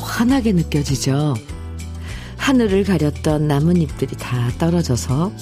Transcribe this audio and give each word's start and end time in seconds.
환하게 0.00 0.52
느껴지죠. 0.52 1.34
하늘을 2.36 2.84
가렸던 2.84 3.46
나뭇잎들이 3.46 4.16
다 4.16 4.50
떨어져서 4.58 5.32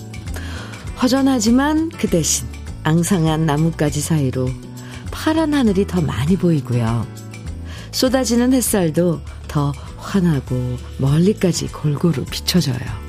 허전하지만 1.00 1.90
그 1.90 2.08
대신 2.08 2.46
앙상한 2.82 3.46
나뭇가지 3.46 4.00
사이로 4.00 4.48
파란 5.10 5.54
하늘이 5.54 5.86
더 5.86 6.00
많이 6.00 6.36
보이고요. 6.36 7.06
쏟아지는 7.90 8.52
햇살도 8.52 9.20
더 9.46 9.72
환하고 9.96 10.76
멀리까지 10.98 11.68
골고루 11.68 12.24
비춰져요. 12.24 13.08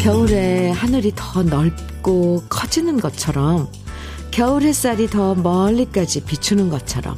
겨울에 0.00 0.70
하늘이 0.70 1.12
더 1.14 1.42
넓고 1.42 2.44
커지는 2.48 3.00
것처럼 3.00 3.68
겨울 4.30 4.62
햇살이 4.62 5.08
더 5.08 5.34
멀리까지 5.34 6.24
비추는 6.24 6.68
것처럼 6.68 7.16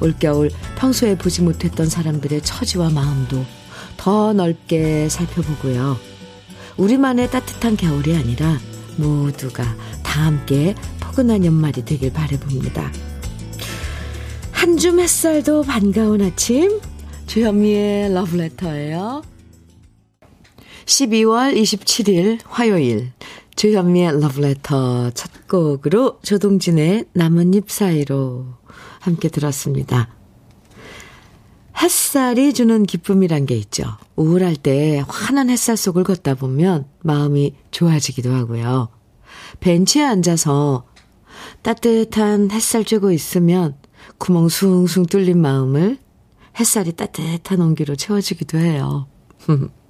올겨울 0.00 0.50
평소에 0.76 1.16
보지 1.16 1.42
못했던 1.42 1.86
사람들의 1.88 2.42
처지와 2.42 2.90
마음도 2.90 3.44
더 3.96 4.32
넓게 4.32 5.08
살펴보고요. 5.08 5.96
우리만의 6.76 7.30
따뜻한 7.30 7.76
겨울이 7.76 8.16
아니라 8.16 8.58
모두가 8.96 9.64
다 10.02 10.22
함께 10.26 10.74
포근한 11.00 11.44
연말이 11.44 11.84
되길 11.84 12.12
바래봅니다. 12.12 12.90
한 14.52 14.76
줌 14.78 14.98
햇살도 14.98 15.62
반가운 15.62 16.22
아침 16.22 16.80
주현미의 17.26 18.12
러브레터예요. 18.14 19.22
12월 20.86 21.54
27일 21.56 22.40
화요일 22.44 23.12
주현미의 23.56 24.20
러브레터 24.20 25.10
첫 25.10 25.48
곡으로 25.48 26.18
조동진의 26.22 27.06
나뭇잎 27.12 27.70
사이로 27.70 28.46
함께 29.00 29.28
들었습니다. 29.28 30.08
햇살이 31.80 32.52
주는 32.54 32.84
기쁨이란 32.84 33.46
게 33.46 33.56
있죠. 33.56 33.84
우울할 34.16 34.56
때 34.56 35.04
환한 35.08 35.50
햇살 35.50 35.76
속을 35.76 36.04
걷다 36.04 36.34
보면 36.34 36.86
마음이 37.02 37.54
좋아지기도 37.70 38.32
하고요. 38.32 38.88
벤치에 39.60 40.02
앉아서 40.04 40.84
따뜻한 41.62 42.50
햇살 42.50 42.84
쬐고 42.84 43.12
있으면 43.12 43.76
구멍 44.18 44.48
숭숭 44.48 45.06
뚫린 45.06 45.40
마음을 45.40 45.98
햇살이 46.58 46.92
따뜻한 46.92 47.60
온기로 47.60 47.96
채워주기도 47.96 48.58
해요. 48.58 49.06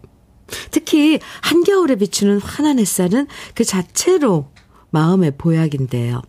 특히 0.70 1.18
한겨울에 1.42 1.96
비추는 1.96 2.40
환한 2.40 2.78
햇살은 2.78 3.26
그 3.54 3.64
자체로 3.64 4.50
마음의 4.90 5.32
보약인데요. 5.38 6.22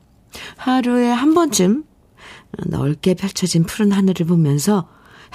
하루에 0.57 1.09
한 1.09 1.33
번쯤 1.33 1.83
넓게 2.67 3.13
펼쳐진 3.13 3.63
푸른 3.63 3.91
하늘을 3.91 4.25
보면서 4.25 4.87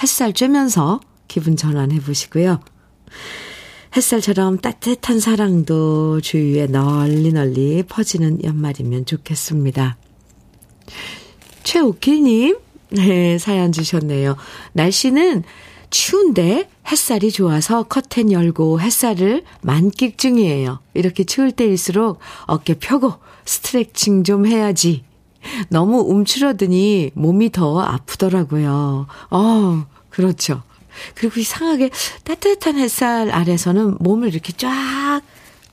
햇살 0.03 0.33
쬐면서 0.33 1.01
기분 1.29 1.57
전환해 1.57 2.01
보시고요. 2.01 2.61
햇살처럼 3.97 4.59
따뜻한 4.59 5.19
사랑도 5.21 6.21
주위에 6.21 6.67
널리 6.67 7.33
널리 7.33 7.83
퍼지는 7.83 8.43
연말이면 8.45 9.05
좋겠습니다. 9.05 9.97
최옥희님, 11.65 12.59
네, 12.91 13.39
사연 13.39 13.73
주셨네요. 13.73 14.37
날씨는 14.73 15.43
추운데 15.91 16.69
햇살이 16.91 17.31
좋아서 17.31 17.83
커튼 17.83 18.33
열고 18.33 18.81
햇살을 18.81 19.45
만끽 19.63 20.19
중이에요. 20.19 20.81
이렇게 20.95 21.25
추울 21.25 21.53
때일수록 21.53 22.19
어깨 22.47 22.75
펴고 22.75 23.15
스트레칭 23.45 24.25
좀 24.25 24.47
해야지. 24.47 25.05
너무 25.69 26.01
움츠러드니 26.01 27.13
몸이 27.15 27.51
더 27.51 27.81
아프더라고요. 27.81 29.07
어, 29.31 29.87
그렇죠. 30.11 30.63
그리고 31.15 31.41
이상하게 31.41 31.91
따뜻한 32.25 32.79
햇살 32.79 33.31
아래서는 33.31 33.97
몸을 34.01 34.29
이렇게 34.29 34.53
쫙 34.53 35.21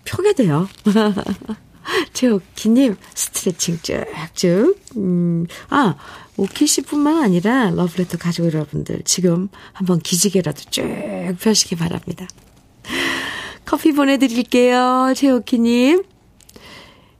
펴게 0.06 0.34
돼요. 0.34 0.68
최옥희님, 2.14 2.98
스트레칭 3.14 3.80
쭉쭉. 3.82 4.78
음, 4.98 5.46
아, 5.70 5.96
오키 6.38 6.68
씨뿐만 6.68 7.24
아니라 7.24 7.72
러브레터 7.72 8.18
가족 8.18 8.46
여러분들 8.46 9.02
지금 9.04 9.50
한번 9.74 10.00
기지개라도 10.00 10.62
쭉 10.70 10.84
펴시기 11.42 11.76
바랍니다. 11.76 12.28
커피 13.66 13.92
보내드릴게요. 13.92 15.14
최옥희님. 15.16 16.04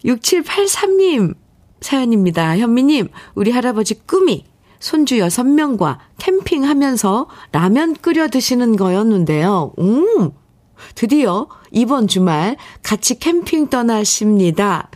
6783님 0.06 1.36
사연입니다. 1.82 2.58
현미님, 2.58 3.10
우리 3.36 3.52
할아버지 3.52 3.96
꿈이 4.06 4.46
손주 4.80 5.16
6명과 5.16 5.98
캠핑하면서 6.20 7.28
라면 7.52 7.96
끓여 7.96 8.28
드시는 8.28 8.76
거였는데요. 8.76 9.74
음, 9.80 10.32
드디어 10.96 11.48
이번 11.72 12.08
주말 12.08 12.58
같이 12.84 13.20
캠핑 13.20 13.70
떠나십니다. 13.70 14.90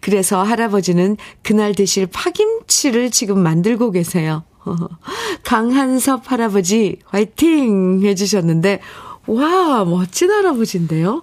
그래서 0.00 0.42
할아버지는 0.42 1.16
그날 1.42 1.74
드실 1.74 2.06
파김치를 2.06 3.10
지금 3.10 3.40
만들고 3.40 3.90
계세요. 3.90 4.44
강한섭 5.44 6.30
할아버지 6.30 6.98
화이팅 7.06 8.02
해주셨는데 8.02 8.80
와 9.26 9.84
멋진 9.84 10.30
할아버지인데요. 10.30 11.22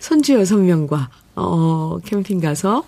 손주 0.00 0.34
여섯 0.34 0.56
명과 0.56 1.10
어 1.36 1.98
캠핑 2.04 2.40
가서 2.40 2.84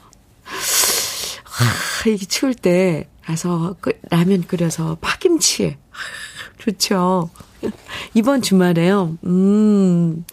하, 1.44 2.08
이게 2.08 2.24
추울 2.26 2.54
때 2.54 3.08
가서 3.22 3.76
라면 4.10 4.44
끓여서 4.46 4.96
파김치 5.00 5.76
좋죠. 6.60 7.30
이번 8.14 8.42
주말에요. 8.42 9.18
음, 9.24 10.24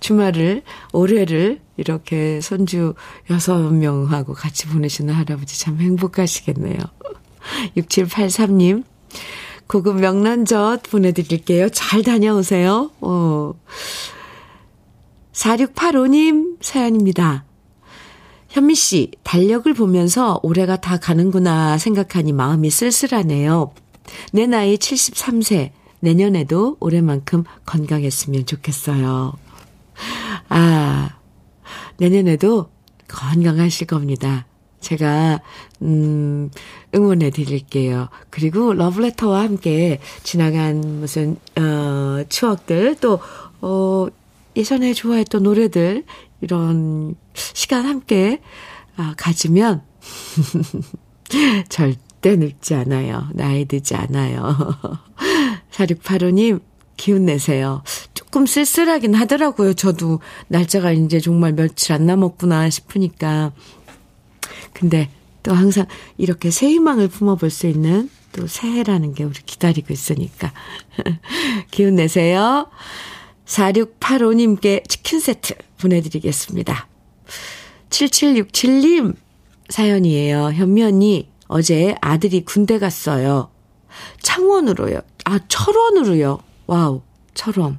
주말을, 0.00 0.62
올해를 0.92 1.60
이렇게 1.76 2.40
손주 2.40 2.94
6명하고 3.28 4.34
같이 4.34 4.66
보내시는 4.66 5.12
할아버지 5.12 5.60
참 5.60 5.78
행복하시겠네요. 5.80 6.78
6783님, 7.76 8.84
고급 9.66 10.00
명란젓 10.00 10.84
보내드릴게요. 10.84 11.68
잘 11.70 12.02
다녀오세요. 12.02 12.90
어. 13.00 13.52
4685님 15.32 16.56
사연입니다. 16.60 17.44
현미 18.48 18.76
씨, 18.76 19.10
달력을 19.24 19.72
보면서 19.74 20.38
올해가 20.44 20.76
다 20.76 20.96
가는구나 20.96 21.76
생각하니 21.76 22.32
마음이 22.32 22.70
쓸쓸하네요. 22.70 23.74
내 24.32 24.46
나이 24.46 24.76
73세. 24.76 25.70
내년에도 26.00 26.76
올해만큼 26.80 27.44
건강했으면 27.64 28.44
좋겠어요. 28.44 29.32
아, 30.48 31.16
내년에도 31.96 32.68
건강하실 33.08 33.86
겁니다. 33.86 34.46
제가, 34.80 35.40
음, 35.80 36.50
응원해 36.94 37.30
드릴게요. 37.30 38.08
그리고 38.28 38.74
러브레터와 38.74 39.40
함께 39.40 39.98
지나간 40.22 41.00
무슨, 41.00 41.36
어, 41.56 42.22
추억들, 42.28 42.96
또, 42.96 43.18
어, 43.62 44.06
예전에 44.56 44.92
좋아했던 44.92 45.42
노래들, 45.42 46.04
이런 46.42 47.16
시간 47.32 47.86
함께, 47.86 48.42
아, 48.96 49.14
가지면, 49.16 49.82
절 51.70 51.96
대 52.24 52.36
늙지 52.36 52.74
않아요. 52.74 53.28
나이 53.34 53.66
들지 53.66 53.94
않아요. 53.94 54.56
4685님, 55.72 56.62
기운 56.96 57.26
내세요. 57.26 57.82
조금 58.14 58.46
쓸쓸하긴 58.46 59.12
하더라고요. 59.12 59.74
저도 59.74 60.20
날짜가 60.48 60.92
이제 60.92 61.20
정말 61.20 61.52
며칠 61.52 61.92
안 61.92 62.06
남았구나 62.06 62.70
싶으니까. 62.70 63.52
근데 64.72 65.10
또 65.42 65.52
항상 65.52 65.84
이렇게 66.16 66.50
새 66.50 66.68
희망을 66.68 67.08
품어볼 67.08 67.50
수 67.50 67.66
있는 67.66 68.08
또 68.32 68.46
새해라는 68.46 69.12
게 69.12 69.24
우리 69.24 69.34
기다리고 69.44 69.92
있으니까. 69.92 70.50
기운 71.70 71.96
내세요. 71.96 72.70
4685님께 73.44 74.88
치킨 74.88 75.20
세트 75.20 75.56
보내드리겠습니다. 75.76 76.88
7767님 77.90 79.14
사연이에요. 79.68 80.52
언니, 80.58 81.33
어제 81.54 81.94
아들이 82.00 82.44
군대 82.44 82.80
갔어요. 82.80 83.48
창원으로요. 84.20 84.98
아, 85.24 85.38
철원으로요. 85.46 86.40
와우, 86.66 87.02
철원. 87.32 87.78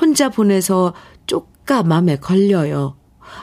혼자 0.00 0.30
보내서 0.30 0.94
쪼까 1.26 1.82
맘에 1.82 2.16
걸려요. 2.16 2.96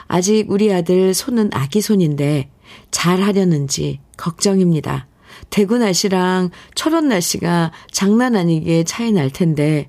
아직 0.08 0.50
우리 0.50 0.74
아들 0.74 1.14
손은 1.14 1.50
아기 1.52 1.80
손인데 1.80 2.50
잘 2.90 3.22
하려는지 3.22 4.00
걱정입니다. 4.16 5.06
대구 5.48 5.78
날씨랑 5.78 6.50
철원 6.74 7.06
날씨가 7.06 7.70
장난 7.92 8.34
아니게 8.34 8.82
차이 8.82 9.12
날 9.12 9.30
텐데 9.30 9.88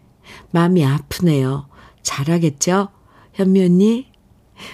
마음이 0.51 0.85
아프네요. 0.85 1.67
잘하겠죠? 2.03 2.89
현미 3.33 3.63
언니? 3.63 4.11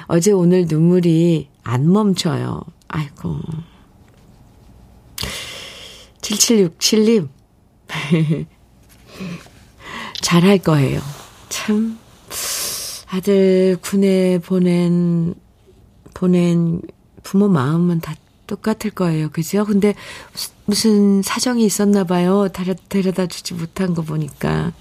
어제 0.08 0.34
오늘 0.34 0.66
눈물이 0.68 1.48
안 1.64 1.90
멈춰요. 1.90 2.64
아이고. 2.90 3.40
7767님. 6.22 7.30
잘할 10.22 10.58
거예요. 10.60 11.02
참, 11.50 12.00
아들 13.08 13.78
군에 13.82 14.40
보낸, 14.40 15.36
보낸 16.14 16.82
부모 17.24 17.48
마음은 17.48 18.00
다 18.00 18.16
똑같을 18.48 18.92
거예요. 18.92 19.30
그죠? 19.30 19.66
근데 19.66 19.94
무슨 20.66 21.22
사정이 21.22 21.66
있었나 21.66 22.04
봐요. 22.04 22.48
데려다 22.90 23.28
주지 23.28 23.54
못한 23.54 23.94
거 23.94 24.02
보니까. 24.02 24.72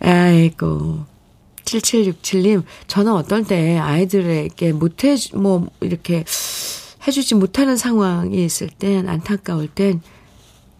아이고. 0.00 1.06
7767님, 1.64 2.64
저는 2.86 3.12
어떨 3.12 3.44
때 3.44 3.76
아이들에게 3.78 4.72
못해, 4.72 5.16
뭐, 5.34 5.68
이렇게 5.80 6.24
해주지 7.08 7.36
못하는 7.36 7.78
상황이 7.78 8.44
있을 8.44 8.68
땐, 8.68 9.08
안타까울 9.08 9.68
땐, 9.68 10.02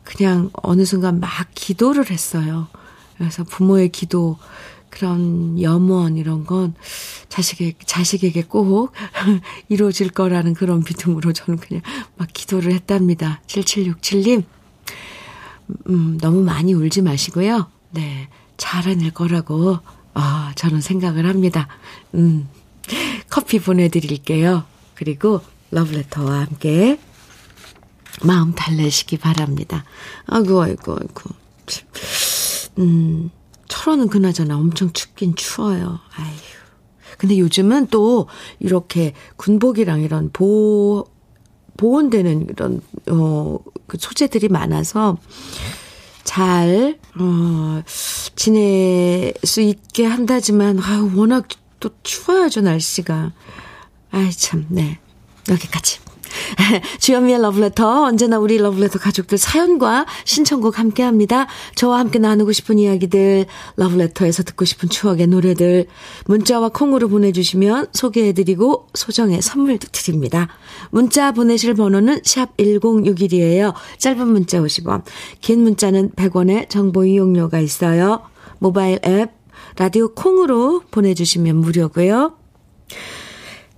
그냥 0.04 0.50
어느 0.52 0.84
순간 0.84 1.20
막 1.20 1.30
기도를 1.54 2.10
했어요. 2.10 2.68
그래서 3.16 3.44
부모의 3.44 3.88
기도, 3.88 4.36
그런 4.90 5.60
염원, 5.60 6.18
이런 6.18 6.44
건 6.44 6.74
자식에게, 7.30 7.78
자식에게 7.84 8.42
꼭 8.42 8.92
이루어질 9.70 10.10
거라는 10.10 10.52
그런 10.52 10.84
믿음으로 10.86 11.32
저는 11.32 11.58
그냥 11.58 11.82
막 12.16 12.28
기도를 12.30 12.72
했답니다. 12.72 13.40
7767님, 13.46 14.44
음, 15.88 16.18
너무 16.20 16.42
많이 16.42 16.74
울지 16.74 17.00
마시고요. 17.02 17.70
네. 17.90 18.28
잘해낼 18.58 19.12
거라고, 19.12 19.78
아, 20.12 20.52
저는 20.56 20.82
생각을 20.82 21.26
합니다. 21.26 21.68
음, 22.14 22.48
커피 23.30 23.60
보내드릴게요. 23.60 24.64
그리고 24.94 25.40
러브레터와 25.70 26.40
함께 26.40 26.98
마음 28.22 28.54
달래시기 28.54 29.18
바랍니다. 29.18 29.84
아이고, 30.26 30.62
아이고, 30.62 30.92
아이고. 30.92 31.30
음, 32.78 33.30
철원은 33.68 34.08
그나저나 34.08 34.56
엄청 34.56 34.92
춥긴 34.92 35.34
추워요. 35.34 36.00
아휴. 36.16 36.32
근데 37.18 37.38
요즘은 37.38 37.88
또 37.88 38.28
이렇게 38.60 39.12
군복이랑 39.36 40.02
이런 40.02 40.30
보, 40.32 41.06
보온되는 41.76 42.48
이런, 42.50 42.80
어, 43.10 43.58
그 43.86 43.98
소재들이 43.98 44.48
많아서 44.48 45.18
잘, 46.24 46.98
어, 47.18 47.82
지낼 48.36 49.34
수 49.44 49.60
있게 49.60 50.04
한다지만, 50.04 50.78
아유, 50.80 51.10
워낙 51.14 51.48
또 51.80 51.90
추워야죠, 52.02 52.60
날씨가. 52.60 53.32
아이, 54.10 54.30
참, 54.30 54.66
네. 54.68 55.00
여기까지. 55.48 55.98
주현미의 57.00 57.40
러브레터 57.40 58.04
언제나 58.04 58.38
우리 58.38 58.58
러브레터 58.58 58.98
가족들 58.98 59.38
사연과 59.38 60.06
신청곡 60.24 60.78
함께합니다. 60.78 61.46
저와 61.74 61.98
함께 61.98 62.18
나누고 62.18 62.52
싶은 62.52 62.78
이야기들 62.78 63.46
러브레터에서 63.76 64.42
듣고 64.42 64.64
싶은 64.64 64.88
추억의 64.88 65.26
노래들 65.28 65.86
문자와 66.26 66.70
콩으로 66.70 67.08
보내주시면 67.08 67.88
소개해드리고 67.92 68.88
소정의 68.94 69.42
선물도 69.42 69.88
드립니다. 69.92 70.48
문자 70.90 71.32
보내실 71.32 71.74
번호는 71.74 72.22
샵 72.24 72.56
1061이에요. 72.56 73.74
짧은 73.98 74.26
문자 74.28 74.58
50원 74.60 75.02
긴 75.40 75.62
문자는 75.62 76.10
100원의 76.10 76.68
정보 76.68 77.04
이용료가 77.04 77.60
있어요. 77.60 78.22
모바일 78.58 78.98
앱 79.04 79.30
라디오 79.76 80.12
콩으로 80.14 80.82
보내주시면 80.90 81.56
무료고요. 81.56 82.34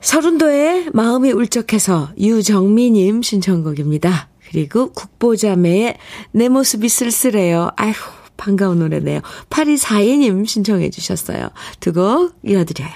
서른도의 0.00 0.90
마음이 0.92 1.30
울적해서 1.32 2.12
유정미님 2.18 3.22
신청곡입니다. 3.22 4.28
그리고 4.50 4.92
국보자매의 4.92 5.96
내 6.32 6.48
모습이 6.48 6.88
쓸쓸해요. 6.88 7.70
아휴, 7.76 7.92
반가운 8.36 8.78
노래네요. 8.78 9.20
8242님 9.50 10.46
신청해 10.46 10.90
주셨어요. 10.90 11.50
두 11.80 11.92
곡 11.92 12.34
이어드려요. 12.44 12.90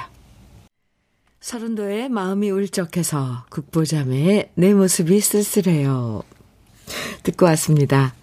서른도의 1.40 2.08
마음이 2.08 2.50
울적해서 2.50 3.44
국보자매의 3.50 4.50
내 4.54 4.72
모습이 4.72 5.20
쓸쓸해요. 5.20 6.22
듣고 7.22 7.44
왔습니다. 7.46 8.14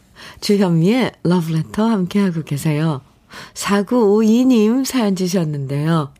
주현미의 0.41 1.11
러브레터 1.23 1.85
함께하고 1.85 2.43
계세요. 2.43 3.01
4952님 3.53 4.85
사연 4.85 5.15
주셨는데요. 5.15 6.11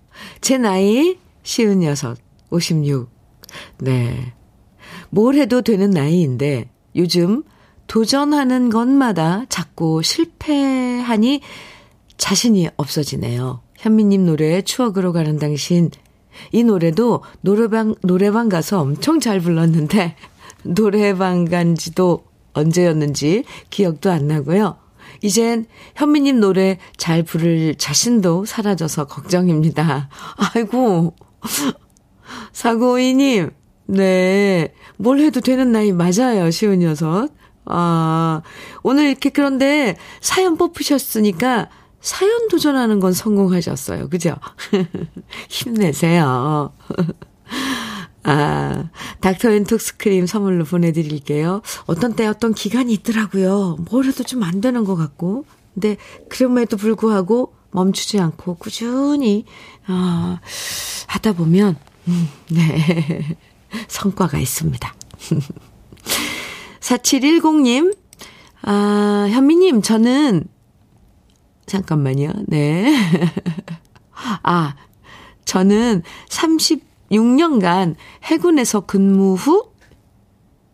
제 0.42 0.60
나이 0.60 1.18
56. 1.44 2.31
56. 2.52 3.10
네. 3.80 4.34
뭘 5.10 5.36
해도 5.36 5.62
되는 5.62 5.90
나이인데 5.90 6.70
요즘 6.96 7.44
도전하는 7.88 8.70
것마다 8.70 9.46
자꾸 9.50 10.02
실패하니 10.04 11.42
자신이 12.18 12.70
없어지네요. 12.78 13.62
현미님 13.78 14.26
노래 14.26 14.62
추억으로 14.62 15.12
가는 15.12 15.40
당신. 15.40 15.90
이 16.52 16.64
노래도 16.64 17.24
노래방, 17.42 17.96
노래방 18.02 18.48
가서 18.48 18.80
엄청 18.80 19.20
잘 19.20 19.40
불렀는데 19.40 20.16
노래방 20.64 21.46
간 21.46 21.76
지도 21.76 22.26
언제였는지 22.54 23.44
기억도 23.70 24.12
안 24.12 24.28
나고요. 24.28 24.78
이젠 25.24 25.66
현미님 25.96 26.40
노래 26.40 26.78
잘 26.98 27.24
부를 27.24 27.76
자신도 27.76 28.46
사라져서 28.46 29.06
걱정입니다. 29.08 30.10
아이고, 30.56 31.14
사고이님, 32.54 33.52
네. 33.88 34.74
뭘 34.98 35.20
해도 35.20 35.42
되는 35.42 35.72
나이 35.72 35.92
맞아요, 35.92 36.50
쉰여섯. 36.52 37.30
아, 37.66 38.42
오늘 38.84 39.06
이렇게 39.06 39.30
그런데 39.30 39.96
사연 40.22 40.58
뽑히셨으니까 40.58 41.70
사연 42.02 42.48
도전하는 42.48 43.00
건 43.00 43.14
성공하셨어요. 43.14 44.10
그죠? 44.10 44.36
힘내세요. 45.50 46.74
아, 48.24 48.90
닥터 49.20 49.52
앤 49.52 49.64
톡스크림 49.66 50.26
선물로 50.28 50.66
보내드릴게요. 50.66 51.62
어떤 51.88 52.14
때 52.16 52.28
어떤 52.28 52.54
기간이 52.54 52.94
있더라고요. 52.94 53.78
뭘 53.90 54.06
해도 54.06 54.24
좀 54.24 54.44
안 54.44 54.62
되는 54.62 54.84
것 54.84 54.96
같고. 54.96 55.46
근데 55.74 55.98
그럼에도 56.30 56.78
불구하고 56.78 57.54
멈추지 57.72 58.20
않고 58.20 58.56
꾸준히, 58.56 59.46
아, 59.88 60.40
하다 61.08 61.34
보면 61.34 61.70
음, 61.70 61.91
네. 62.50 63.38
성과가 63.88 64.38
있습니다. 64.40 64.96
4710님, 66.80 67.96
아, 68.64 69.28
현미님, 69.30 69.82
저는, 69.82 70.46
잠깐만요. 71.66 72.32
네. 72.48 72.94
아, 74.44 74.76
저는 75.46 76.04
36년간 76.30 77.96
해군에서 78.24 78.82
근무 78.82 79.36
후 79.36 79.72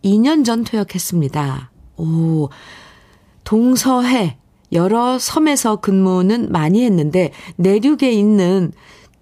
2년 0.03 0.46
전 0.46 0.63
퇴역했습니다. 0.63 1.72
오, 1.98 2.50
동서해, 3.43 4.38
여러 4.72 5.17
섬에서 5.19 5.77
근무는 5.77 6.51
많이 6.51 6.84
했는데, 6.84 7.31
내륙에 7.57 8.12
있는 8.12 8.72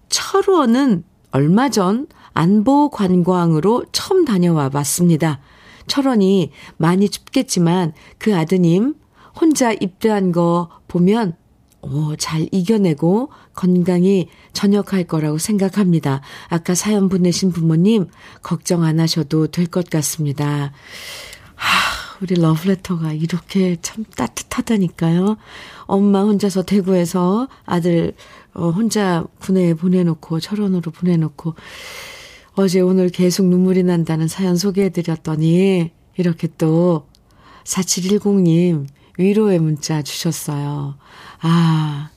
철원은 0.09 1.03
얼마 1.36 1.68
전 1.68 2.08
안보 2.34 2.89
관광으로 2.89 3.84
처음 3.92 4.24
다녀와 4.24 4.70
봤습니다. 4.70 5.42
철원이 5.86 6.51
많이 6.77 7.10
춥겠지만 7.10 7.92
그 8.18 8.34
아드님 8.38 8.96
혼자 9.38 9.74
입대한 9.74 10.32
거 10.32 10.70
보면 10.88 11.36
오, 11.82 12.15
잘 12.15 12.48
이겨내고 12.54 13.32
건강히 13.54 14.30
전역할 14.54 15.04
거라고 15.04 15.38
생각합니다. 15.38 16.22
아까 16.48 16.74
사연 16.74 17.10
보내신 17.10 17.51
부모님 17.51 18.08
걱정 18.42 18.84
안 18.84 19.01
하셔도 19.01 19.48
될 19.48 19.68
것 19.68 19.89
같습니다. 19.89 20.72
하, 21.56 22.04
우리 22.22 22.36
러브레터가 22.36 23.13
이렇게 23.13 23.77
참 23.81 24.05
따뜻하다니까요. 24.15 25.38
엄마 25.86 26.22
혼자서 26.22 26.63
대구에서 26.63 27.48
아들 27.65 28.13
어, 28.53 28.69
혼자 28.69 29.25
군에 29.39 29.74
보내놓고 29.74 30.39
철원으로 30.39 30.91
보내놓고 30.91 31.55
어제 32.55 32.79
오늘 32.79 33.10
계속 33.10 33.45
눈물이 33.48 33.84
난다는 33.84 34.27
사연 34.27 34.55
소개해드렸더니 34.55 35.91
이렇게 36.17 36.48
또 36.57 37.07
4710님 37.65 38.88
위로의 39.17 39.60
문자 39.60 40.01
주셨어요. 40.01 40.95
아, 41.41 42.10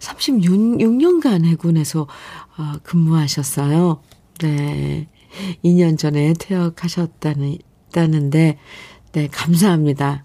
36년간 0.00 1.44
해군에서 1.44 2.02
어, 2.58 2.72
근무하셨어요. 2.82 4.02
네. 4.40 5.08
2년 5.64 5.98
전에 5.98 6.32
퇴역하셨다는, 6.38 7.58
다는데, 7.92 8.58
네, 9.12 9.28
감사합니다. 9.30 10.24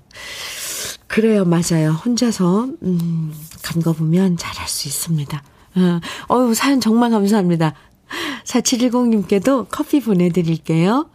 그래요, 1.07 1.45
맞아요. 1.45 1.91
혼자서, 1.91 2.69
음, 2.83 3.33
간거 3.63 3.93
보면 3.93 4.37
잘할 4.37 4.67
수 4.67 4.87
있습니다. 4.87 5.43
어, 5.75 6.35
어유 6.35 6.53
사연 6.53 6.79
정말 6.81 7.09
감사합니다. 7.11 7.73
4710님께도 8.45 9.67
커피 9.69 10.01
보내드릴게요. 10.01 11.09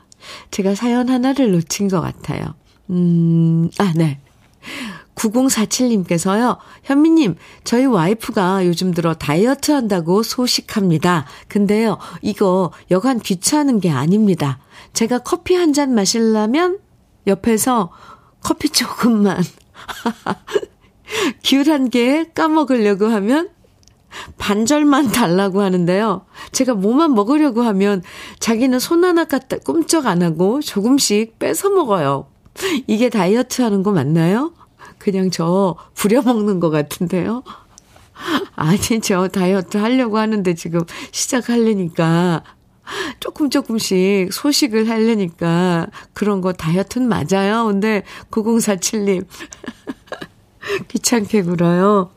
제가 0.50 0.74
사연 0.74 1.08
하나를 1.08 1.52
놓친 1.52 1.88
것 1.88 2.00
같아요. 2.00 2.54
음, 2.90 3.70
아, 3.78 3.92
네. 3.94 4.20
9047님께서요, 5.14 6.58
현미님, 6.84 7.36
저희 7.64 7.86
와이프가 7.86 8.66
요즘 8.66 8.92
들어 8.92 9.14
다이어트 9.14 9.72
한다고 9.72 10.22
소식합니다. 10.22 11.26
근데요, 11.48 11.98
이거 12.20 12.70
여간 12.90 13.18
귀찮은 13.20 13.80
게 13.80 13.90
아닙니다. 13.90 14.58
제가 14.92 15.20
커피 15.20 15.54
한 15.54 15.72
잔 15.72 15.94
마시려면 15.94 16.78
옆에서 17.26 17.90
커피 18.42 18.68
조금만, 18.68 19.42
귤 21.42 21.68
한 21.70 21.90
개 21.90 22.24
까먹으려고 22.34 23.06
하면 23.06 23.50
반절만 24.38 25.08
달라고 25.12 25.60
하는데요. 25.60 26.24
제가 26.52 26.74
뭐만 26.74 27.14
먹으려고 27.14 27.62
하면 27.62 28.02
자기는 28.38 28.78
손 28.78 29.04
하나 29.04 29.24
갖다 29.24 29.58
꼼짝 29.58 30.06
안 30.06 30.22
하고 30.22 30.60
조금씩 30.60 31.38
뺏어 31.38 31.70
먹어요. 31.70 32.26
이게 32.86 33.10
다이어트 33.10 33.62
하는 33.62 33.82
거 33.82 33.92
맞나요? 33.92 34.54
그냥 34.98 35.30
저 35.30 35.76
부려먹는 35.94 36.60
것 36.60 36.70
같은데요. 36.70 37.42
아니, 38.54 38.78
저 39.02 39.28
다이어트 39.28 39.76
하려고 39.76 40.16
하는데 40.16 40.54
지금 40.54 40.80
시작하려니까 41.12 42.42
조금 43.20 43.50
조금씩 43.50 44.32
소식을 44.32 44.88
하려니까 44.88 45.88
그런 46.12 46.40
거 46.40 46.52
다이어트는 46.52 47.08
맞아요. 47.08 47.66
근데 47.66 48.02
9047님 48.30 49.26
귀찮게 50.88 51.42
굴어요. 51.42 52.10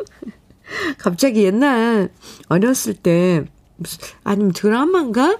갑자기 0.97 1.43
옛날 1.43 2.09
어렸을 2.47 2.93
때 2.93 3.45
아니면 4.23 4.51
드라마인가? 4.53 5.37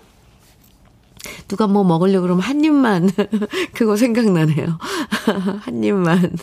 누가 1.48 1.68
뭐 1.68 1.84
먹으려고 1.84 2.24
그러면 2.24 2.44
한 2.44 2.64
입만 2.64 3.10
그거 3.74 3.98
생각나네요. 3.98 4.78
한 5.62 5.84
입만. 5.84 6.38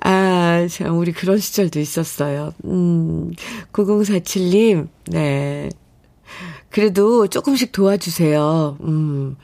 아, 0.00 0.66
참 0.70 0.96
우리 0.98 1.12
그런 1.12 1.38
시절도 1.38 1.80
있었어요. 1.80 2.54
음. 2.64 3.32
9047님. 3.72 4.88
네. 5.06 5.68
그래도 6.76 7.26
조금씩 7.26 7.72
도와주세요. 7.72 8.76
음. 8.82 9.36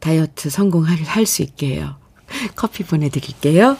다이어트 0.00 0.48
성공할 0.48 1.26
수 1.26 1.42
있게 1.42 1.78
요 1.78 1.96
커피 2.56 2.82
보내드릴게요. 2.82 3.76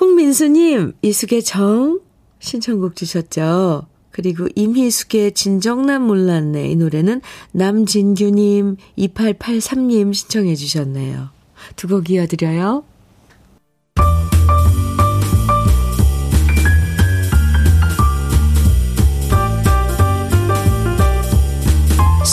홍민수님, 0.00 0.94
이숙의 1.02 1.42
정 1.42 2.00
신청곡 2.40 2.96
주셨죠? 2.96 3.86
그리고 4.10 4.48
임희숙의 4.54 5.32
진정난 5.32 6.06
몰랐네. 6.06 6.70
이 6.70 6.76
노래는 6.76 7.20
남진규님, 7.52 8.78
2883님 8.96 10.14
신청해 10.14 10.54
주셨네요. 10.54 11.28
두 11.76 11.86
곡 11.88 12.08
이어드려요. 12.08 12.84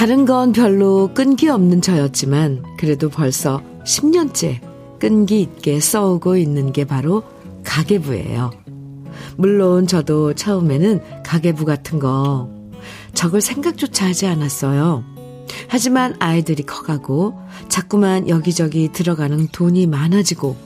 다른 0.00 0.24
건 0.24 0.52
별로 0.52 1.12
끈기 1.12 1.50
없는 1.50 1.82
저였지만, 1.82 2.62
그래도 2.78 3.10
벌써 3.10 3.60
10년째 3.84 4.58
끈기 4.98 5.42
있게 5.42 5.78
써오고 5.78 6.38
있는 6.38 6.72
게 6.72 6.86
바로 6.86 7.22
가계부예요. 7.66 8.50
물론 9.36 9.86
저도 9.86 10.32
처음에는 10.32 11.22
가계부 11.22 11.66
같은 11.66 11.98
거 11.98 12.48
적을 13.12 13.42
생각조차 13.42 14.06
하지 14.06 14.26
않았어요. 14.26 15.04
하지만 15.68 16.16
아이들이 16.18 16.62
커가고 16.62 17.38
자꾸만 17.68 18.26
여기저기 18.26 18.90
들어가는 18.90 19.48
돈이 19.52 19.86
많아지고 19.86 20.56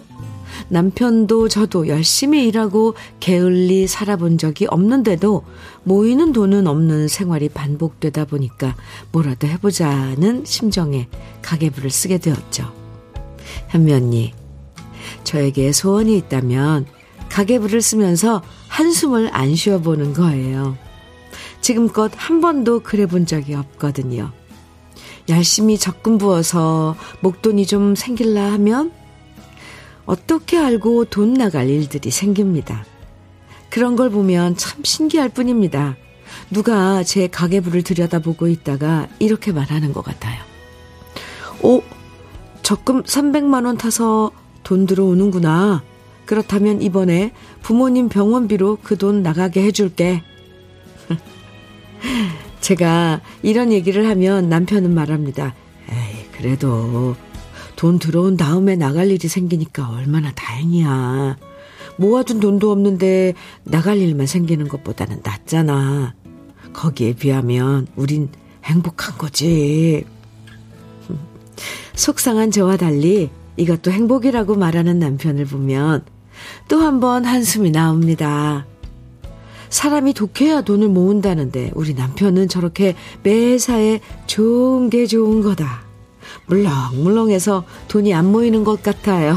남편도 0.68 1.48
저도 1.48 1.88
열심히 1.88 2.46
일하고 2.46 2.94
게을리 3.20 3.86
살아본 3.86 4.38
적이 4.38 4.66
없는데도 4.68 5.44
모이는 5.84 6.32
돈은 6.32 6.66
없는 6.66 7.08
생활이 7.08 7.48
반복되다 7.48 8.24
보니까 8.24 8.74
뭐라도 9.12 9.46
해보자는 9.46 10.44
심정에 10.44 11.08
가계부를 11.42 11.90
쓰게 11.90 12.18
되었죠. 12.18 12.72
현미 13.68 13.92
언니, 13.92 14.32
저에게 15.24 15.72
소원이 15.72 16.16
있다면 16.16 16.86
가계부를 17.28 17.82
쓰면서 17.82 18.42
한숨을 18.68 19.30
안 19.32 19.54
쉬어보는 19.54 20.14
거예요. 20.14 20.76
지금껏 21.60 22.10
한 22.14 22.40
번도 22.40 22.80
그래 22.80 23.06
본 23.06 23.26
적이 23.26 23.54
없거든요. 23.54 24.30
열심히 25.28 25.78
적금 25.78 26.18
부어서 26.18 26.96
목돈이 27.20 27.66
좀 27.66 27.94
생길라 27.94 28.52
하면 28.52 28.92
어떻게 30.06 30.58
알고 30.58 31.06
돈 31.06 31.34
나갈 31.34 31.68
일들이 31.68 32.10
생깁니다. 32.10 32.84
그런 33.70 33.96
걸 33.96 34.10
보면 34.10 34.56
참 34.56 34.82
신기할 34.84 35.30
뿐입니다. 35.30 35.96
누가 36.50 37.02
제 37.02 37.26
가계부를 37.26 37.82
들여다보고 37.82 38.48
있다가 38.48 39.08
이렇게 39.18 39.52
말하는 39.52 39.92
것 39.92 40.04
같아요. 40.04 40.40
오, 41.62 41.82
적금 42.62 43.02
300만원 43.02 43.78
타서 43.78 44.30
돈 44.62 44.86
들어오는구나. 44.86 45.82
그렇다면 46.26 46.82
이번에 46.82 47.32
부모님 47.62 48.08
병원비로 48.08 48.78
그 48.82 48.96
돈 48.96 49.22
나가게 49.22 49.62
해줄게. 49.62 50.22
제가 52.60 53.20
이런 53.42 53.72
얘기를 53.72 54.08
하면 54.08 54.48
남편은 54.48 54.94
말합니다. 54.94 55.54
에이, 55.90 56.26
그래도 56.32 57.14
돈 57.84 57.98
들어온 57.98 58.38
다음에 58.38 58.76
나갈 58.76 59.10
일이 59.10 59.28
생기니까 59.28 59.90
얼마나 59.90 60.32
다행이야. 60.32 61.36
모아둔 61.98 62.40
돈도 62.40 62.72
없는데 62.72 63.34
나갈 63.62 63.98
일만 63.98 64.26
생기는 64.26 64.68
것보다는 64.68 65.20
낫잖아. 65.22 66.14
거기에 66.72 67.12
비하면 67.12 67.86
우린 67.94 68.30
행복한 68.64 69.18
거지. 69.18 70.06
속상한 71.94 72.52
저와 72.52 72.78
달리 72.78 73.28
이것도 73.58 73.90
행복이라고 73.90 74.54
말하는 74.54 74.98
남편을 74.98 75.44
보면 75.44 76.04
또 76.68 76.80
한 76.80 77.00
번 77.00 77.26
한숨이 77.26 77.70
나옵니다. 77.70 78.64
사람이 79.68 80.14
독해야 80.14 80.62
돈을 80.62 80.88
모은다는데 80.88 81.72
우리 81.74 81.92
남편은 81.92 82.48
저렇게 82.48 82.94
매사에 83.22 84.00
좋은 84.26 84.88
게 84.88 85.04
좋은 85.04 85.42
거다. 85.42 85.83
물렁물렁해서 86.46 87.64
돈이 87.88 88.14
안 88.14 88.30
모이는 88.30 88.64
것 88.64 88.82
같아요. 88.82 89.36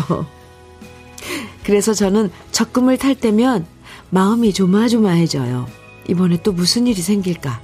그래서 1.64 1.94
저는 1.94 2.32
적금을 2.52 2.98
탈 2.98 3.16
때면 3.16 3.66
마음이 4.10 4.54
조마조마해져요. 4.54 5.68
이번에 6.10 6.42
또 6.42 6.54
무슨 6.54 6.88
일이 6.88 7.02
생길까? 7.02 7.62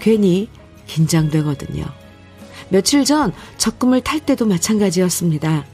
괜히 0.00 0.48
긴장되거든요. 0.86 1.84
며칠 2.68 3.04
전 3.04 3.32
적금을 3.58 4.00
탈 4.00 4.20
때도 4.20 4.46
마찬가지였습니다. 4.46 5.64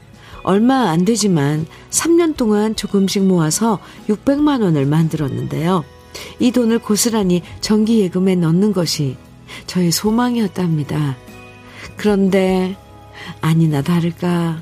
얼마 0.43 0.89
안 0.89 1.05
되지만 1.05 1.65
3년 1.89 2.35
동안 2.35 2.75
조금씩 2.75 3.23
모아서 3.23 3.79
600만 4.07 4.61
원을 4.61 4.85
만들었는데요. 4.85 5.83
이 6.39 6.51
돈을 6.51 6.79
고스란히 6.79 7.41
정기예금에 7.61 8.35
넣는 8.35 8.73
것이 8.73 9.17
저의 9.67 9.91
소망이었답니다. 9.91 11.15
그런데 11.95 12.75
아니나 13.41 13.81
다를까 13.81 14.61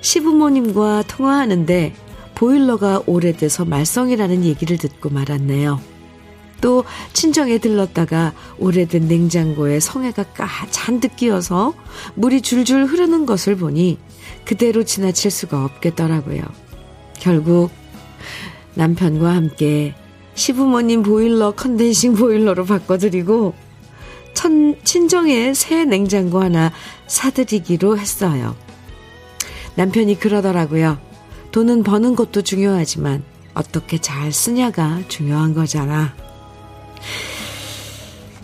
시부모님과 0.00 1.04
통화하는데 1.08 1.94
보일러가 2.34 3.02
오래돼서 3.06 3.64
말썽이라는 3.64 4.44
얘기를 4.44 4.78
듣고 4.78 5.10
말았네요. 5.10 5.80
또 6.60 6.84
친정에 7.12 7.58
들렀다가 7.58 8.32
오래된 8.58 9.06
냉장고에 9.08 9.80
성에가 9.80 10.24
잔뜩 10.70 11.16
끼어서 11.16 11.74
물이 12.14 12.42
줄줄 12.42 12.86
흐르는 12.86 13.26
것을 13.26 13.56
보니 13.56 13.98
그대로 14.44 14.84
지나칠 14.84 15.30
수가 15.30 15.64
없겠더라고요. 15.64 16.42
결국 17.14 17.70
남편과 18.74 19.34
함께 19.34 19.94
시부모님 20.34 21.02
보일러 21.02 21.52
컨덴싱 21.52 22.14
보일러로 22.14 22.64
바꿔드리고 22.64 23.54
천, 24.34 24.76
친정에 24.84 25.54
새 25.54 25.84
냉장고 25.84 26.40
하나 26.40 26.72
사드리기로 27.06 27.98
했어요. 27.98 28.56
남편이 29.74 30.18
그러더라고요. 30.18 30.98
돈은 31.52 31.82
버는 31.82 32.16
것도 32.16 32.42
중요하지만 32.42 33.22
어떻게 33.54 33.98
잘 33.98 34.32
쓰냐가 34.32 35.00
중요한 35.08 35.54
거잖아. 35.54 36.14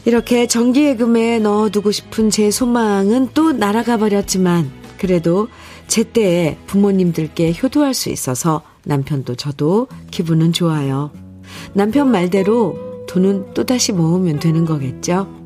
이렇게 0.04 0.46
정기예금에 0.46 1.38
넣어두고 1.38 1.90
싶은 1.90 2.30
제 2.30 2.50
소망은 2.50 3.30
또 3.32 3.52
날아가 3.52 3.96
버렸지만 3.96 4.70
그래도 4.98 5.48
제때에 5.86 6.58
부모님들께 6.66 7.54
효도할 7.62 7.94
수 7.94 8.10
있어서 8.10 8.62
남편도 8.84 9.36
저도 9.36 9.88
기분은 10.10 10.52
좋아요. 10.52 11.10
남편 11.72 12.10
말대로 12.10 13.04
돈은 13.06 13.54
또다시 13.54 13.92
모으면 13.92 14.38
되는 14.40 14.64
거겠죠? 14.64 15.43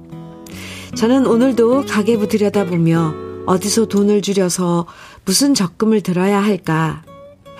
저는 0.94 1.26
오늘도 1.26 1.86
가계부 1.86 2.28
들여다보며 2.28 3.14
어디서 3.46 3.86
돈을 3.86 4.22
줄여서 4.22 4.86
무슨 5.24 5.54
적금을 5.54 6.02
들어야 6.02 6.42
할까 6.42 7.04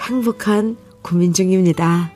행복한 0.07 0.77
고민 1.03 1.33
중입니다. 1.33 2.13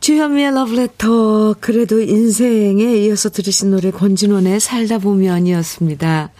주현미의 0.00 0.54
러브레터 0.54 1.56
그래도 1.60 2.00
인생에 2.00 2.96
이어서 2.98 3.30
들으신 3.30 3.70
노래 3.70 3.90
권진원의 3.90 4.60
살다 4.60 4.98
보면이었습니다. 4.98 6.30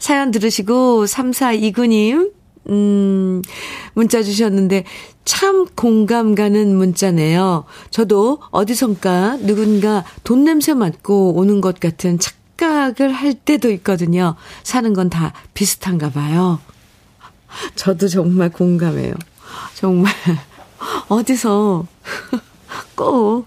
사연 0.00 0.30
들으시고 0.30 1.04
3429님 1.04 2.32
음, 2.68 3.42
문자 3.94 4.22
주셨는데 4.22 4.84
참 5.26 5.66
공감 5.74 6.34
가는 6.36 6.74
문자네요. 6.76 7.64
저도 7.90 8.38
어디선가 8.50 9.38
누군가 9.38 10.04
돈 10.24 10.44
냄새 10.44 10.72
맡고 10.72 11.34
오는 11.34 11.60
것 11.60 11.80
같은 11.80 12.18
착각을 12.18 13.12
할 13.12 13.34
때도 13.34 13.70
있거든요. 13.72 14.36
사는 14.62 14.94
건 14.94 15.10
다 15.10 15.34
비슷한가 15.52 16.10
봐요. 16.10 16.60
저도 17.74 18.06
정말 18.08 18.50
공감해요. 18.50 19.14
정말 19.74 20.12
어디서 21.08 21.86
꼭 22.94 23.46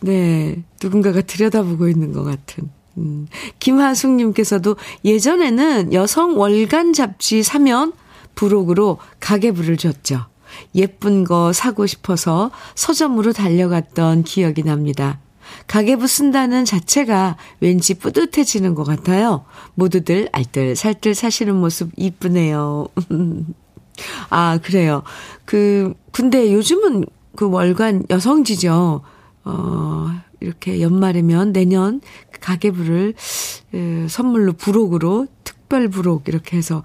네, 0.00 0.62
누군가가 0.82 1.20
들여다보고 1.20 1.88
있는 1.88 2.12
것 2.12 2.24
같은. 2.24 2.70
음. 2.96 3.28
김하숙님께서도 3.60 4.76
예전에는 5.04 5.92
여성 5.92 6.38
월간 6.38 6.94
잡지 6.94 7.42
사면 7.42 7.92
부록으로 8.34 8.98
가계부를 9.20 9.76
줬죠. 9.76 10.26
예쁜 10.74 11.24
거 11.24 11.52
사고 11.52 11.86
싶어서 11.86 12.50
서점으로 12.74 13.32
달려갔던 13.32 14.24
기억이 14.24 14.62
납니다. 14.62 15.18
가계부 15.66 16.06
쓴다는 16.06 16.64
자체가 16.64 17.36
왠지 17.60 17.94
뿌듯해지는 17.94 18.74
것 18.74 18.84
같아요. 18.84 19.44
모두들 19.74 20.28
알뜰살뜰 20.32 21.14
사시는 21.14 21.54
모습 21.56 21.90
이쁘네요. 21.96 22.88
아, 24.30 24.58
그래요. 24.62 25.02
그, 25.44 25.94
근데 26.12 26.52
요즘은 26.52 27.04
그 27.36 27.48
월간 27.48 28.04
여성지죠. 28.10 29.02
어, 29.44 30.10
이렇게 30.40 30.80
연말이면 30.80 31.52
내년 31.52 32.00
가계부를 32.40 33.14
에, 33.74 34.08
선물로 34.08 34.52
부록으로 34.54 35.26
특별 35.44 35.88
부록 35.88 36.28
이렇게 36.28 36.56
해서 36.56 36.82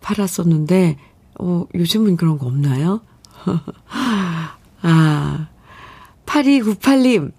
팔았었는데, 0.00 0.98
어, 1.38 1.66
요즘은 1.74 2.16
그런 2.16 2.38
거 2.38 2.46
없나요? 2.46 3.00
아, 4.82 5.48
8298님. 6.26 7.32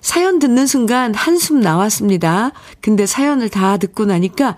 사연 0.00 0.38
듣는 0.38 0.66
순간 0.66 1.14
한숨 1.14 1.60
나왔습니다. 1.60 2.52
근데 2.80 3.06
사연을 3.06 3.48
다 3.48 3.76
듣고 3.76 4.04
나니까 4.04 4.56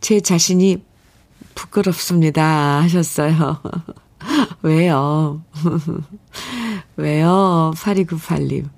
제 0.00 0.20
자신이 0.20 0.82
부끄럽습니다. 1.54 2.82
하셨어요. 2.82 3.60
왜요? 4.62 5.42
왜요? 6.96 7.72
8298님. 7.76 8.68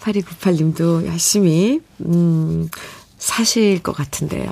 8298님도 0.00 1.06
열심히, 1.06 1.80
음, 2.00 2.68
사실 3.16 3.82
것 3.82 3.92
같은데요. 3.92 4.50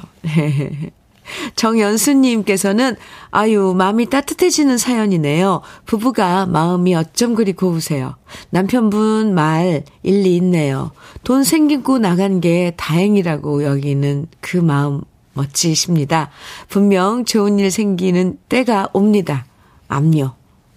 정연수님께서는 1.56 2.96
아유 3.30 3.74
마음이 3.76 4.06
따뜻해지는 4.10 4.78
사연이네요. 4.78 5.62
부부가 5.86 6.46
마음이 6.46 6.94
어쩜 6.94 7.34
그리 7.34 7.52
고우세요. 7.52 8.16
남편분 8.50 9.34
말 9.34 9.84
일리 10.02 10.36
있네요. 10.36 10.92
돈 11.24 11.44
생기고 11.44 11.98
나간 11.98 12.40
게 12.40 12.72
다행이라고 12.76 13.64
여기는 13.64 14.26
그 14.40 14.56
마음 14.56 15.02
멋지십니다. 15.34 16.30
분명 16.68 17.24
좋은 17.24 17.58
일 17.58 17.70
생기는 17.70 18.38
때가 18.48 18.88
옵니다. 18.92 19.46
압류 19.88 20.30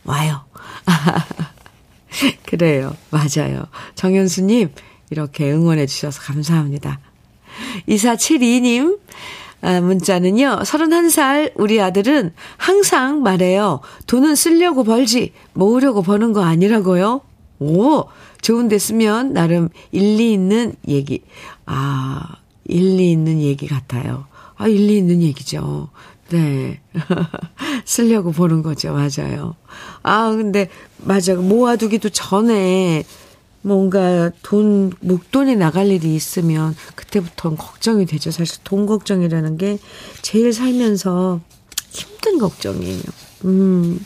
와요. 0.03 0.41
그래요. 2.45 2.95
맞아요. 3.09 3.65
정현수님, 3.95 4.71
이렇게 5.09 5.51
응원해 5.51 5.85
주셔서 5.85 6.21
감사합니다. 6.21 6.99
2472님, 7.87 8.99
아, 8.99 9.03
문자는요, 9.63 10.59
31살 10.63 11.53
우리 11.55 11.81
아들은 11.81 12.33
항상 12.57 13.21
말해요. 13.23 13.79
돈은 14.07 14.35
쓰려고 14.35 14.83
벌지, 14.83 15.31
모으려고 15.53 16.01
버는 16.01 16.33
거 16.33 16.43
아니라고요? 16.43 17.21
오, 17.59 18.03
좋은데 18.41 18.77
쓰면 18.77 19.33
나름 19.33 19.69
일리 19.91 20.33
있는 20.33 20.75
얘기. 20.87 21.21
아, 21.65 22.21
일리 22.65 23.11
있는 23.11 23.39
얘기 23.39 23.67
같아요. 23.67 24.25
아, 24.57 24.67
일리 24.67 24.97
있는 24.97 25.21
얘기죠. 25.21 25.89
네. 26.29 26.81
쓰려고 27.85 28.31
보는 28.31 28.63
거죠. 28.63 28.93
맞아요. 28.93 29.55
아, 30.01 30.29
근데, 30.31 30.69
맞아. 30.97 31.35
모아두기도 31.35 32.09
전에 32.09 33.03
뭔가 33.63 34.29
돈, 34.43 34.91
목돈이 34.99 35.55
나갈 35.55 35.87
일이 35.87 36.13
있으면 36.15 36.75
그때부터는 36.95 37.57
걱정이 37.57 38.05
되죠. 38.05 38.29
사실 38.29 38.61
돈 38.63 38.85
걱정이라는 38.85 39.57
게 39.57 39.79
제일 40.21 40.53
살면서 40.53 41.39
힘든 41.89 42.37
걱정이에요. 42.37 43.01
음. 43.45 44.05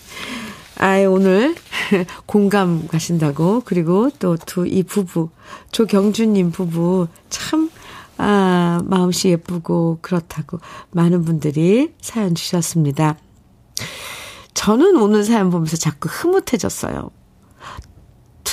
아이, 0.78 1.06
오늘 1.06 1.56
공감 2.28 2.88
가신다고. 2.88 3.64
그리고 3.66 4.12
또 4.20 4.38
두, 4.38 4.68
이 4.68 4.84
부부, 4.84 5.30
조경주님 5.72 6.52
부부 6.52 7.08
참, 7.30 7.72
아, 8.18 8.80
마음씨 8.84 9.30
예쁘고 9.30 10.00
그렇다고 10.02 10.60
많은 10.92 11.26
분들이 11.26 11.94
사연 12.00 12.36
주셨습니다. 12.36 13.18
저는 14.54 14.98
오늘 14.98 15.24
사연 15.24 15.50
보면서 15.50 15.78
자꾸 15.78 16.10
흐뭇해졌어요. 16.10 17.10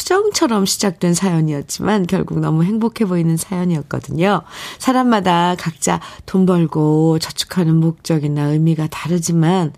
투정처럼 0.05 0.67
시작된 0.67 1.15
사연이었지만 1.15 2.07
결국 2.07 2.39
너무 2.41 2.63
행복해 2.63 3.07
보이는 3.07 3.39
사연이었거든요. 3.39 4.43
사람마다 4.79 5.57
각자 5.59 5.99
돈 6.27 6.45
벌고 6.45 7.19
저축하는 7.19 7.75
목적이나 7.77 8.49
의미가 8.49 8.89
다르지만 8.89 9.73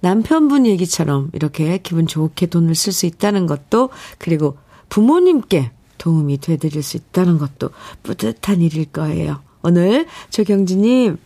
남편분 0.00 0.66
얘기처럼 0.66 1.30
이렇게 1.32 1.78
기분 1.78 2.08
좋게 2.08 2.46
돈을 2.46 2.74
쓸 2.74 2.92
수 2.92 3.06
있다는 3.06 3.46
것도 3.46 3.90
그리고 4.18 4.58
부모님께 4.88 5.70
도움이 5.96 6.38
되드릴 6.38 6.82
수 6.82 6.96
있다는 6.96 7.38
것도 7.38 7.70
뿌듯한 8.02 8.60
일일 8.60 8.86
거예요. 8.86 9.40
오늘 9.62 10.06
조경지님 10.30 11.18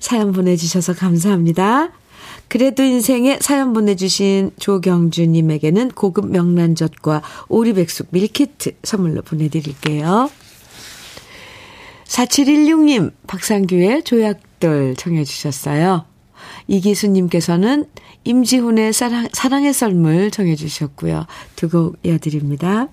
사연 0.00 0.32
보내주셔서 0.32 0.94
감사합니다. 0.94 1.90
그래도 2.50 2.82
인생에 2.82 3.38
사연 3.40 3.72
보내주신 3.72 4.50
조경주님에게는 4.58 5.92
고급 5.92 6.32
명란젓과 6.32 7.22
오리백숙 7.48 8.08
밀키트 8.10 8.72
선물로 8.82 9.22
보내드릴게요. 9.22 10.28
4716님, 12.06 13.12
박상규의 13.28 14.02
조약돌 14.02 14.96
청해주셨어요. 14.96 16.06
이기수님께서는 16.66 17.86
임지훈의 18.24 18.92
사랑, 18.92 19.28
사랑의 19.32 19.72
썰물 19.72 20.32
청해주셨고요. 20.32 21.26
두 21.54 21.68
곡 21.68 21.98
이어드립니다. 22.02 22.88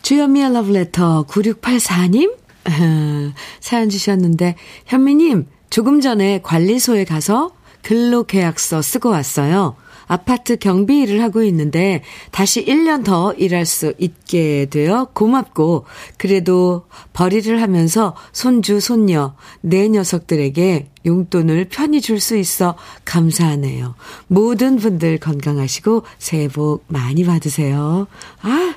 주현미의 0.00 0.54
러브레터 0.54 1.26
9684님, 1.28 2.34
사연 3.60 3.90
주셨는데, 3.90 4.56
현미님, 4.86 5.48
조금 5.68 6.00
전에 6.00 6.40
관리소에 6.42 7.04
가서 7.04 7.52
근로계약서 7.82 8.82
쓰고 8.82 9.10
왔어요. 9.10 9.76
아파트 10.06 10.56
경비 10.56 11.00
일을 11.00 11.22
하고 11.22 11.42
있는데 11.44 12.02
다시 12.32 12.64
1년 12.64 13.02
더 13.04 13.32
일할 13.32 13.64
수 13.64 13.94
있게 13.98 14.66
되어 14.66 15.08
고맙고 15.14 15.86
그래도 16.18 16.84
벌이를 17.12 17.62
하면서 17.62 18.14
손주, 18.32 18.80
손녀, 18.80 19.34
내 19.62 19.88
녀석들에게 19.88 20.88
용돈을 21.06 21.66
편히 21.70 22.00
줄 22.00 22.20
수 22.20 22.36
있어 22.36 22.76
감사하네요. 23.04 23.94
모든 24.28 24.76
분들 24.76 25.18
건강하시고 25.18 26.04
새해 26.18 26.46
복 26.46 26.84
많이 26.88 27.24
받으세요. 27.24 28.06
아, 28.42 28.74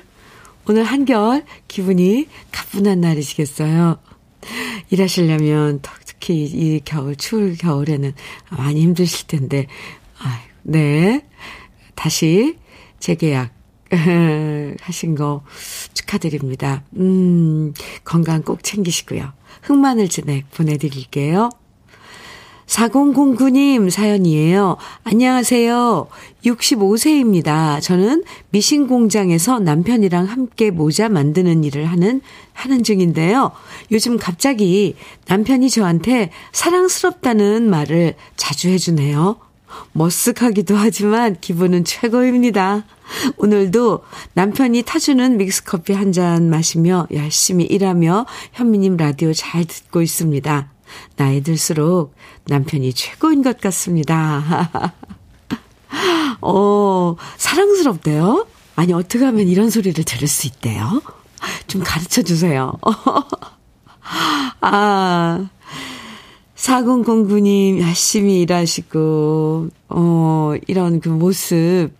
오늘 0.68 0.84
한결 0.84 1.44
기분이 1.68 2.26
가뿐한 2.50 3.00
날이시겠어요. 3.00 3.98
일하시려면 4.90 5.80
특히 6.18 6.44
이 6.44 6.80
겨울, 6.84 7.16
추울 7.16 7.56
겨울에는 7.56 8.12
많이 8.50 8.82
힘드실 8.82 9.26
텐데, 9.26 9.66
아, 10.18 10.42
네. 10.62 11.24
다시 11.94 12.58
재계약 12.98 13.52
하신 14.80 15.14
거 15.14 15.44
축하드립니다. 15.94 16.82
음, 16.96 17.72
건강 18.04 18.42
꼭 18.42 18.62
챙기시고요. 18.62 19.32
흑마늘 19.62 20.08
진액 20.08 20.50
보내드릴게요. 20.50 21.50
4009님 22.66 23.90
사연이에요. 23.90 24.76
안녕하세요. 25.04 26.08
65세입니다. 26.44 27.80
저는 27.80 28.24
미신 28.50 28.86
공장에서 28.86 29.60
남편이랑 29.60 30.26
함께 30.26 30.70
모자 30.70 31.08
만드는 31.08 31.64
일을 31.64 31.86
하는, 31.86 32.20
하는 32.52 32.82
중인데요. 32.82 33.52
요즘 33.92 34.18
갑자기 34.18 34.96
남편이 35.28 35.70
저한테 35.70 36.30
사랑스럽다는 36.52 37.70
말을 37.70 38.14
자주 38.36 38.68
해주네요. 38.68 39.36
머쓱하기도 39.94 40.74
하지만 40.74 41.36
기분은 41.40 41.84
최고입니다. 41.84 42.84
오늘도 43.36 44.02
남편이 44.34 44.82
타주는 44.82 45.36
믹스커피 45.36 45.92
한 45.92 46.12
잔 46.12 46.48
마시며 46.48 47.06
열심히 47.12 47.64
일하며 47.64 48.26
현미님 48.52 48.96
라디오 48.96 49.32
잘 49.32 49.64
듣고 49.64 50.02
있습니다. 50.02 50.75
나이 51.16 51.42
들수록 51.42 52.14
남편이 52.46 52.92
최고인 52.92 53.42
것 53.42 53.60
같습니다. 53.60 54.92
어, 56.40 57.16
사랑스럽대요? 57.36 58.46
아니, 58.76 58.92
어떻게 58.92 59.24
하면 59.24 59.48
이런 59.48 59.70
소리를 59.70 60.04
들을 60.04 60.28
수 60.28 60.46
있대요? 60.46 61.02
좀 61.66 61.82
가르쳐 61.84 62.22
주세요. 62.22 62.72
아, 64.60 65.48
4009님 66.56 67.80
열심히 67.80 68.42
일하시고, 68.42 69.68
어, 69.88 70.54
이런 70.66 71.00
그 71.00 71.08
모습, 71.08 71.90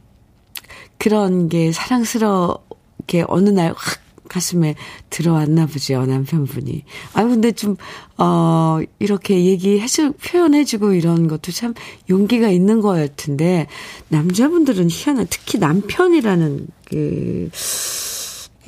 그런 0.99 1.49
게 1.49 1.72
사랑스럽게 1.72 3.25
어느 3.29 3.51
날 3.51 3.75
확 3.77 4.06
가슴에 4.28 4.74
들어왔나 5.10 5.66
보죠, 5.66 6.04
남편분이. 6.04 6.84
아, 7.14 7.24
근데 7.24 7.52
좀, 7.52 7.76
어, 8.18 8.80
이렇게 8.98 9.44
얘기해주, 9.44 10.12
표현해주고 10.12 10.94
이런 10.94 11.28
것도 11.28 11.52
참 11.52 11.74
용기가 12.10 12.48
있는 12.48 12.80
거 12.80 12.90
같은데, 12.90 13.66
남자분들은 14.08 14.88
희한한, 14.90 15.26
특히 15.30 15.58
남편이라는 15.58 16.66
그, 16.88 17.50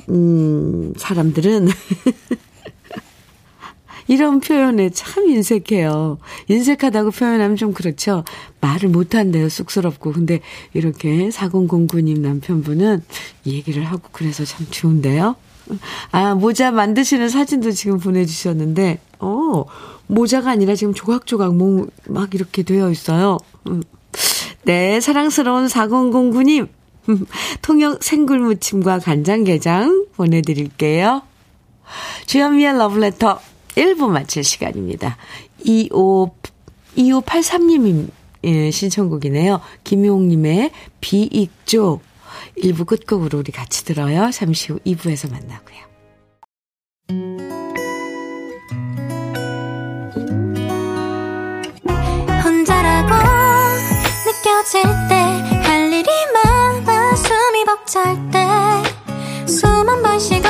음, 0.09 0.93
사람들은, 0.97 1.67
이런 4.09 4.39
표현에 4.39 4.89
참 4.89 5.29
인색해요. 5.29 6.17
인색하다고 6.47 7.11
표현하면 7.11 7.55
좀 7.55 7.73
그렇죠. 7.73 8.23
말을 8.59 8.89
못한대요. 8.89 9.49
쑥스럽고. 9.49 10.11
근데 10.11 10.39
이렇게 10.73 11.29
4009님 11.29 12.19
남편분은 12.19 13.03
얘기를 13.45 13.83
하고 13.83 14.09
그래서 14.11 14.43
참 14.45 14.65
좋은데요. 14.71 15.35
아, 16.11 16.35
모자 16.35 16.71
만드시는 16.71 17.29
사진도 17.29 17.71
지금 17.71 17.99
보내주셨는데, 17.99 18.99
어, 19.19 19.65
모자가 20.07 20.51
아니라 20.51 20.75
지금 20.75 20.93
조각조각 20.93 21.55
뭐, 21.55 21.87
막 22.07 22.33
이렇게 22.33 22.63
되어 22.63 22.89
있어요. 22.89 23.37
음. 23.67 23.83
네, 24.63 24.99
사랑스러운 24.99 25.67
4009님. 25.67 26.67
통영 27.61 27.97
생굴무침과 27.99 28.99
간장게장 28.99 30.07
보내드릴게요. 30.15 31.23
주현미의 32.27 32.77
러브레터 32.77 33.39
1부 33.75 34.09
마칠 34.09 34.43
시간입니다. 34.43 35.17
25, 35.63 36.31
2583님 36.97 38.09
예, 38.45 38.71
신청곡이네요. 38.71 39.59
김용님의 39.83 40.71
비익조 41.01 41.99
1부 42.61 42.85
끝곡으로 42.85 43.39
우리 43.39 43.51
같이 43.51 43.85
들어요. 43.85 44.31
잠시 44.31 44.71
후 44.71 44.79
2부에서 44.85 45.31
만나고요. 45.31 45.79
혼자라고 52.43 53.13
느껴질 54.25 54.83
때 55.09 55.59
할 55.63 55.91
일이 55.93 56.09
많아 56.33 57.15
숨이 57.15 57.65
벅찰 57.65 58.15
때숨 58.31 59.87
한번쉬 59.87 60.41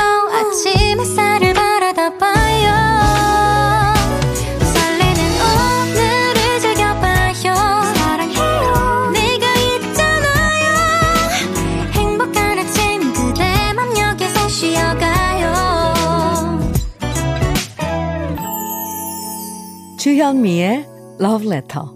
주현미의 20.20 20.86
Love 21.18 21.48
Letter. 21.50 21.86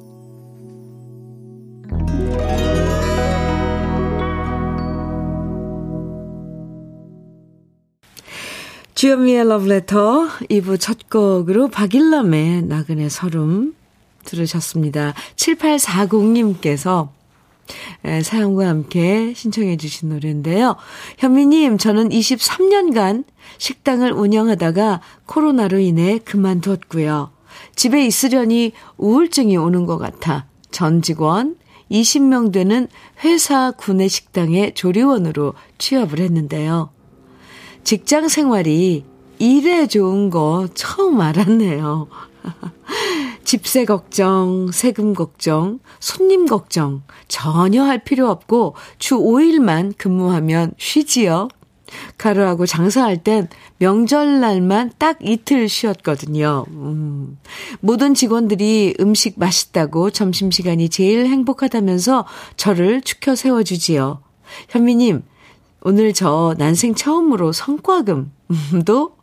주현미의 8.95 9.41
Love 9.41 9.71
Letter 9.71 10.29
2부 10.49 10.81
첫 10.81 11.11
곡으로 11.11 11.69
박일남의 11.69 12.63
나그네 12.63 13.11
서름 13.11 13.75
들으셨습니다. 14.25 15.13
7840님께서 15.37 17.11
사연과 18.23 18.69
함께 18.69 19.35
신청해 19.37 19.77
주신 19.77 20.09
노래인데요. 20.09 20.77
현미님, 21.19 21.77
저는 21.77 22.09
23년간 22.09 23.25
식당을 23.59 24.13
운영하다가 24.13 25.03
코로나로 25.27 25.79
인해 25.79 26.21
그만뒀고요. 26.25 27.34
집에 27.75 28.05
있으려니 28.07 28.73
우울증이 28.97 29.57
오는 29.57 29.87
것 29.87 29.99
같아 29.99 30.47
전 30.71 31.03
직원 31.03 31.57
20명 31.91 32.53
되는 32.53 32.89
회사 33.25 33.71
구내 33.71 34.09
식당의 34.09 34.75
조리원으로 34.75 35.55
취업을 35.79 36.19
했는데요. 36.19 36.91
직장 37.85 38.29
생활이 38.29 39.05
일에 39.39 39.87
좋은 39.87 40.31
거 40.31 40.69
처음 40.75 41.21
알았네요. 41.21 42.09
집세 43.45 43.85
걱정, 43.85 44.71
세금 44.73 45.13
걱정, 45.13 45.81
손님 46.01 46.47
걱정 46.47 47.03
전혀 47.29 47.83
할 47.85 48.03
필요 48.03 48.31
없고 48.31 48.75
주 48.99 49.17
5일만 49.17 49.95
근무하면 49.99 50.73
쉬지요. 50.79 51.49
가루하고 52.19 52.67
장사할 52.67 53.23
땐 53.23 53.49
명절날만 53.79 54.93
딱 54.99 55.19
이틀 55.21 55.69
쉬었거든요. 55.69 56.65
음. 56.69 57.39
모든 57.81 58.15
직원들이 58.15 58.97
음식 59.01 59.39
맛있다고 59.39 60.11
점심시간이 60.11 60.89
제일 60.89 61.27
행복하다면서 61.27 62.27
저를 62.57 63.03
축혀 63.03 63.35
세워주지요. 63.35 64.21
현미님, 64.69 65.23
오늘 65.83 66.13
저 66.13 66.55
난생 66.59 66.95
처음으로 66.95 67.53
성과금도 67.53 69.17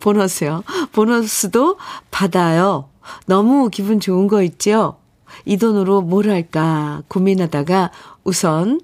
보너스요. 0.00 0.64
보너스도 0.92 1.78
받아요. 2.10 2.88
너무 3.26 3.70
기분 3.70 4.00
좋은 4.00 4.28
거 4.28 4.42
있죠? 4.42 4.96
이 5.44 5.56
돈으로 5.56 6.02
뭘 6.02 6.28
할까 6.28 7.02
고민하다가 7.08 7.90
우선 8.24 8.80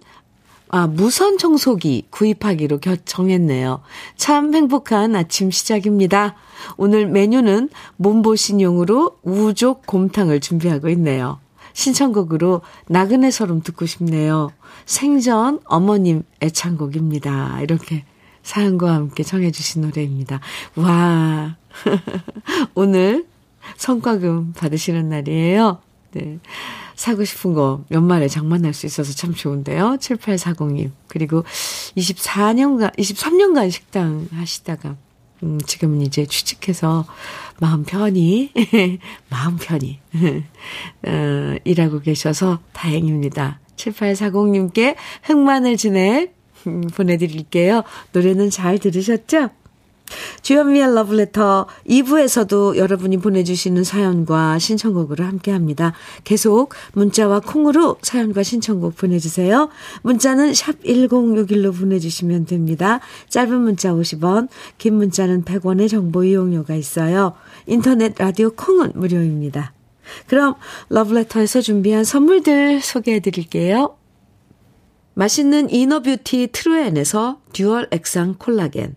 아, 0.68 0.86
무선 0.86 1.38
청소기 1.38 2.06
구입하기로 2.10 2.78
결정했네요. 2.78 3.82
참 4.16 4.54
행복한 4.54 5.14
아침 5.14 5.50
시작입니다. 5.50 6.34
오늘 6.76 7.06
메뉴는 7.06 7.68
몸보신용으로 7.96 9.18
우족 9.22 9.86
곰탕을 9.86 10.40
준비하고 10.40 10.88
있네요. 10.90 11.38
신청곡으로 11.72 12.62
나그네 12.88 13.30
서름 13.30 13.62
듣고 13.62 13.86
싶네요. 13.86 14.50
생전 14.86 15.60
어머님 15.66 16.22
애창곡입니다. 16.40 17.60
이렇게 17.60 18.04
사연과 18.42 18.94
함께 18.94 19.22
청해주신 19.22 19.82
노래입니다. 19.82 20.40
와. 20.76 21.56
오늘 22.74 23.26
성과금 23.76 24.54
받으시는 24.56 25.08
날이에요. 25.08 25.78
네. 26.12 26.38
사고 26.96 27.24
싶은 27.24 27.52
거 27.52 27.84
연말에 27.90 28.26
장만할 28.26 28.74
수 28.74 28.86
있어서 28.86 29.12
참 29.12 29.34
좋은데요. 29.34 29.98
7840님. 30.00 30.90
그리고 31.06 31.44
24년간, 31.96 32.96
23년간 32.96 33.70
식당 33.70 34.26
하시다가, 34.32 34.96
음, 35.42 35.60
지금은 35.60 36.00
이제 36.00 36.26
취직해서 36.26 37.04
마음 37.60 37.84
편히, 37.84 38.50
마음 39.28 39.56
편히, 39.56 40.00
어, 41.06 41.56
일하고 41.64 42.00
계셔서 42.00 42.60
다행입니다. 42.72 43.60
7840님께 43.76 44.96
흑마늘 45.22 45.76
진액 45.76 46.34
음, 46.66 46.80
보내드릴게요. 46.80 47.82
노래는 48.12 48.48
잘 48.50 48.78
들으셨죠? 48.78 49.50
주현미의 50.42 50.94
러브레터 50.94 51.66
2부에서도 51.88 52.76
여러분이 52.76 53.16
보내주시는 53.18 53.84
사연과 53.84 54.58
신청곡으로 54.58 55.24
함께 55.24 55.50
합니다. 55.50 55.92
계속 56.24 56.74
문자와 56.92 57.40
콩으로 57.40 57.96
사연과 58.02 58.42
신청곡 58.42 58.96
보내주세요. 58.96 59.68
문자는 60.02 60.54
샵 60.54 60.80
1061로 60.82 61.76
보내주시면 61.76 62.46
됩니다. 62.46 63.00
짧은 63.28 63.60
문자 63.60 63.92
50원, 63.92 64.48
긴 64.78 64.94
문자는 64.94 65.44
100원의 65.44 65.88
정보 65.88 66.24
이용료가 66.24 66.74
있어요. 66.74 67.34
인터넷 67.66 68.14
라디오 68.18 68.50
콩은 68.50 68.92
무료입니다. 68.94 69.72
그럼 70.28 70.54
러브레터에서 70.88 71.60
준비한 71.60 72.04
선물들 72.04 72.80
소개해 72.80 73.20
드릴게요. 73.20 73.96
맛있는 75.14 75.70
inner 75.70 76.07
beauty 76.07 76.50
트루엔에서 76.52 77.40
듀얼 77.52 77.88
액상 77.90 78.36
콜라겐 78.38 78.96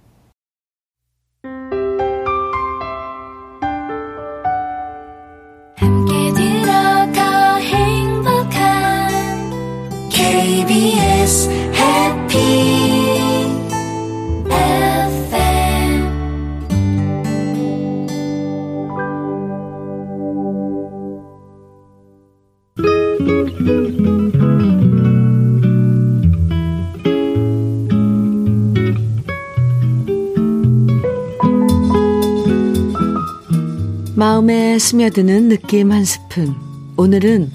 마음에 34.41 34.79
스며드는 34.79 35.49
느낌 35.49 35.91
한 35.91 36.03
스푼. 36.03 36.55
오늘은 36.97 37.51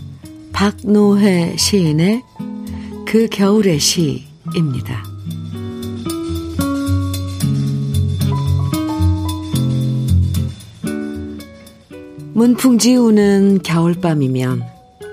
박노해 0.53 1.57
시인의 1.57 2.23
그 3.05 3.27
겨울의 3.29 3.81
시입니다. 3.81 5.03
문풍지 12.35 12.95
우는 12.95 13.63
겨울밤이면 13.65 14.63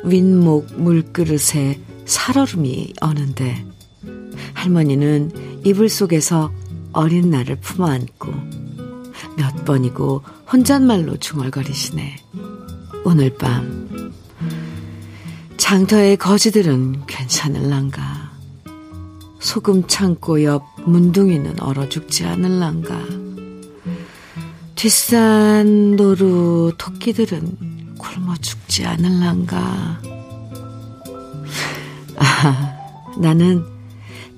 윗목 0.06 0.80
물그릇에 0.80 1.80
살얼음이 2.06 2.94
어는데 3.02 3.66
할머니는 4.54 5.64
이불 5.66 5.90
속에서 5.90 6.52
어린 6.92 7.32
나를 7.32 7.56
품어안고 7.56 8.63
몇 9.38 9.66
번이고 9.66 10.24
혼잣말로 10.52 11.18
중얼거리시네. 11.18 12.18
오늘 13.06 13.36
밤 13.38 14.14
장터의 15.58 16.18
거지들은 16.18 17.06
괜찮을란가? 17.08 18.32
소금 19.40 19.88
창고 19.88 20.44
옆 20.44 20.64
문둥이는 20.86 21.60
얼어 21.62 21.90
죽지 21.90 22.26
않을란가? 22.26 23.00
뒷산 24.76 25.96
노루 25.96 26.74
토끼들은 26.78 27.96
굶어 27.98 28.36
죽지 28.42 28.86
않을란가? 28.86 30.02
아, 32.18 32.78
나는 33.18 33.73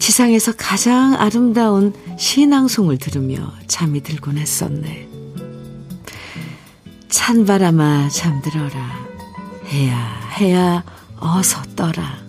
지상에서 0.06 0.52
가장 0.56 1.15
아름다운 1.15 1.91
신앙송을 2.20 3.00
들으며 3.00 3.52
잠이 3.65 4.04
들곤 4.04 4.38
했었네. 4.38 5.10
찬바람아 7.10 8.10
잠들어라. 8.10 9.08
해야 9.65 9.98
해야 10.38 10.84
어서 11.20 11.63
떠라. 11.76 12.20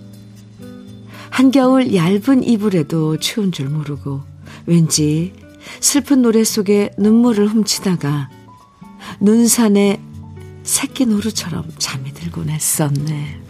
한겨울 1.29 1.95
얇은 1.95 2.45
이불에도 2.45 3.19
추운 3.19 3.53
줄 3.53 3.69
모르고 3.69 4.23
왠지 4.65 5.35
슬픈 5.81 6.23
노래 6.23 6.45
속에 6.45 6.93
눈물을 6.97 7.47
훔치다가 7.47 8.31
눈산에 9.21 10.01
새끼 10.63 11.05
노루처럼 11.05 11.71
잠이 11.77 12.15
들곤 12.15 12.49
했었네. 12.49 13.43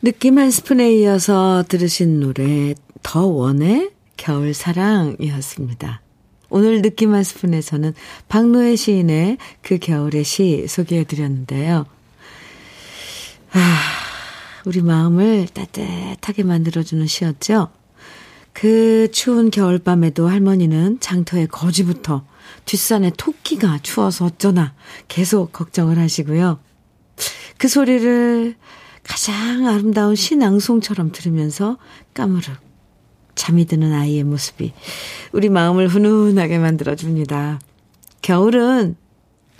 느낌 0.00 0.38
한 0.38 0.52
스푼에 0.52 0.92
이어서 0.92 1.64
들으신 1.68 2.20
노래 2.20 2.74
더 3.02 3.26
원의 3.26 3.90
겨울 4.16 4.54
사랑이었습니다. 4.54 6.02
오늘 6.50 6.82
느낌 6.82 7.14
한 7.14 7.24
스푼에서는 7.24 7.94
박노해 8.28 8.76
시인의 8.76 9.38
그 9.60 9.78
겨울의 9.78 10.22
시 10.22 10.66
소개해 10.68 11.02
드렸는데요. 11.02 11.86
아, 13.52 13.78
우리 14.66 14.82
마음을 14.82 15.48
따뜻하게 15.52 16.44
만들어주는 16.44 17.04
시였죠. 17.04 17.70
그 18.52 19.08
추운 19.10 19.50
겨울밤에도 19.50 20.28
할머니는 20.28 21.00
장터의 21.00 21.48
거지부터 21.48 22.24
뒷산에 22.66 23.10
토끼가 23.16 23.80
추워서 23.82 24.26
어쩌나 24.26 24.74
계속 25.08 25.52
걱정을 25.52 25.98
하시고요. 25.98 26.60
그 27.56 27.66
소리를 27.66 28.54
가장 29.08 29.66
아름다운 29.66 30.14
신앙송처럼 30.14 31.12
들으면서 31.12 31.78
까무룩 32.14 32.44
잠이 33.34 33.64
드는 33.64 33.92
아이의 33.92 34.24
모습이 34.24 34.72
우리 35.32 35.48
마음을 35.48 35.88
훈훈하게 35.88 36.58
만들어줍니다. 36.58 37.58
겨울은 38.20 38.96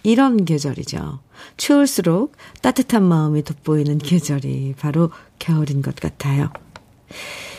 이런 0.02 0.44
계절이죠. 0.44 1.20
추울수록 1.56 2.37
따뜻한 2.61 3.02
마음이 3.02 3.42
돋보이는 3.42 3.98
계절이 3.98 4.74
바로 4.78 5.11
겨울인 5.38 5.80
것 5.80 5.96
같아요. 5.96 6.50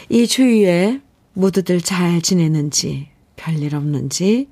이 0.09 0.27
추위에 0.27 1.01
모두들 1.33 1.81
잘 1.81 2.21
지내는지, 2.21 3.07
별일 3.35 3.75
없는지, 3.75 4.49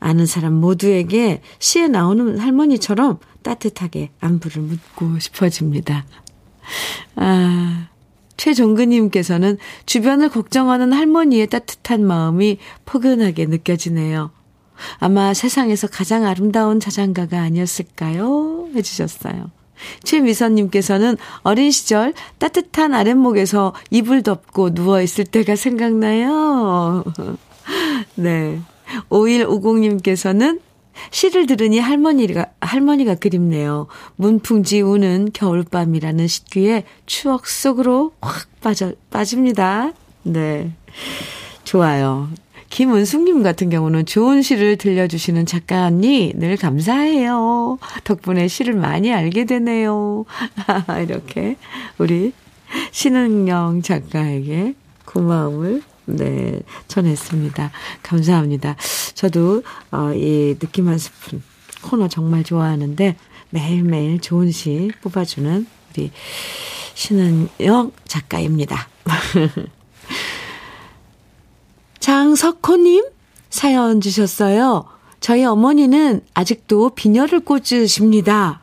아는 0.00 0.26
사람 0.26 0.54
모두에게 0.54 1.40
시에 1.58 1.88
나오는 1.88 2.38
할머니처럼 2.38 3.18
따뜻하게 3.42 4.10
안부를 4.20 4.62
묻고 4.62 5.18
싶어집니다. 5.18 6.06
아, 7.16 7.88
최종근님께서는 8.36 9.58
주변을 9.86 10.28
걱정하는 10.30 10.92
할머니의 10.92 11.48
따뜻한 11.48 12.06
마음이 12.06 12.58
포근하게 12.86 13.46
느껴지네요. 13.46 14.30
아마 14.98 15.34
세상에서 15.34 15.88
가장 15.88 16.24
아름다운 16.24 16.78
자장가가 16.80 17.40
아니었을까요? 17.40 18.68
해주셨어요. 18.74 19.50
최미선님께서는 20.04 21.16
어린 21.42 21.70
시절 21.70 22.14
따뜻한 22.38 22.94
아랫목에서 22.94 23.74
이불 23.90 24.22
덮고 24.22 24.70
누워있을 24.70 25.24
때가 25.24 25.56
생각나요. 25.56 27.04
네. 28.14 28.60
5150님께서는 29.10 30.60
시를 31.10 31.46
들으니 31.46 31.78
할머니가, 31.78 32.46
할머니가 32.60 33.16
그립네요. 33.16 33.86
문풍지 34.16 34.80
우는 34.80 35.30
겨울밤이라는 35.32 36.26
시귀에 36.26 36.84
추억 37.06 37.46
속으로 37.46 38.12
확 38.20 38.48
빠져, 38.60 38.92
빠집니다. 39.10 39.92
네. 40.22 40.72
좋아요. 41.64 42.28
김은숙님 42.70 43.42
같은 43.42 43.70
경우는 43.70 44.06
좋은 44.06 44.42
시를 44.42 44.76
들려주시는 44.76 45.46
작가 45.46 45.86
언니 45.86 46.32
늘 46.36 46.56
감사해요. 46.56 47.78
덕분에 48.04 48.46
시를 48.48 48.74
많이 48.74 49.12
알게 49.12 49.46
되네요. 49.46 50.26
이렇게 51.02 51.56
우리 51.96 52.32
신은영 52.90 53.82
작가에게 53.82 54.74
고마움을 55.06 55.82
네, 56.08 56.60
전했습니다. 56.88 57.70
감사합니다. 58.02 58.76
저도, 59.14 59.62
어, 59.90 60.12
이 60.14 60.56
느낌 60.58 60.88
한 60.88 60.98
스푼 60.98 61.42
코너 61.82 62.08
정말 62.08 62.44
좋아하는데 62.44 63.16
매일매일 63.50 64.20
좋은 64.20 64.50
시 64.50 64.90
뽑아주는 65.02 65.66
우리 65.90 66.10
신은영 66.94 67.92
작가입니다. 68.06 68.88
장석호님 72.00 73.04
사연 73.50 74.00
주셨어요. 74.00 74.86
저희 75.20 75.44
어머니는 75.44 76.22
아직도 76.34 76.90
비녀를 76.90 77.40
꽂으십니다. 77.40 78.60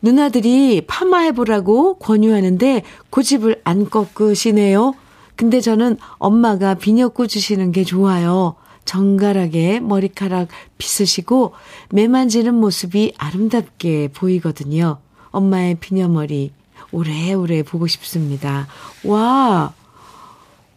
누나들이 0.00 0.84
파마해보라고 0.86 1.98
권유하는데 1.98 2.82
고집을 3.10 3.60
안 3.64 3.88
꺾으시네요. 3.88 4.94
근데 5.42 5.60
저는 5.60 5.96
엄마가 6.18 6.74
비녀 6.74 7.08
꽂으시는 7.08 7.72
게 7.72 7.82
좋아요. 7.82 8.54
정갈하게 8.84 9.80
머리카락 9.80 10.46
빗으시고 10.78 11.54
매만지는 11.90 12.54
모습이 12.54 13.14
아름답게 13.18 14.10
보이거든요. 14.14 14.98
엄마의 15.32 15.78
비녀머리 15.80 16.52
오래오래 16.92 17.64
보고 17.64 17.88
싶습니다. 17.88 18.68
와, 19.02 19.74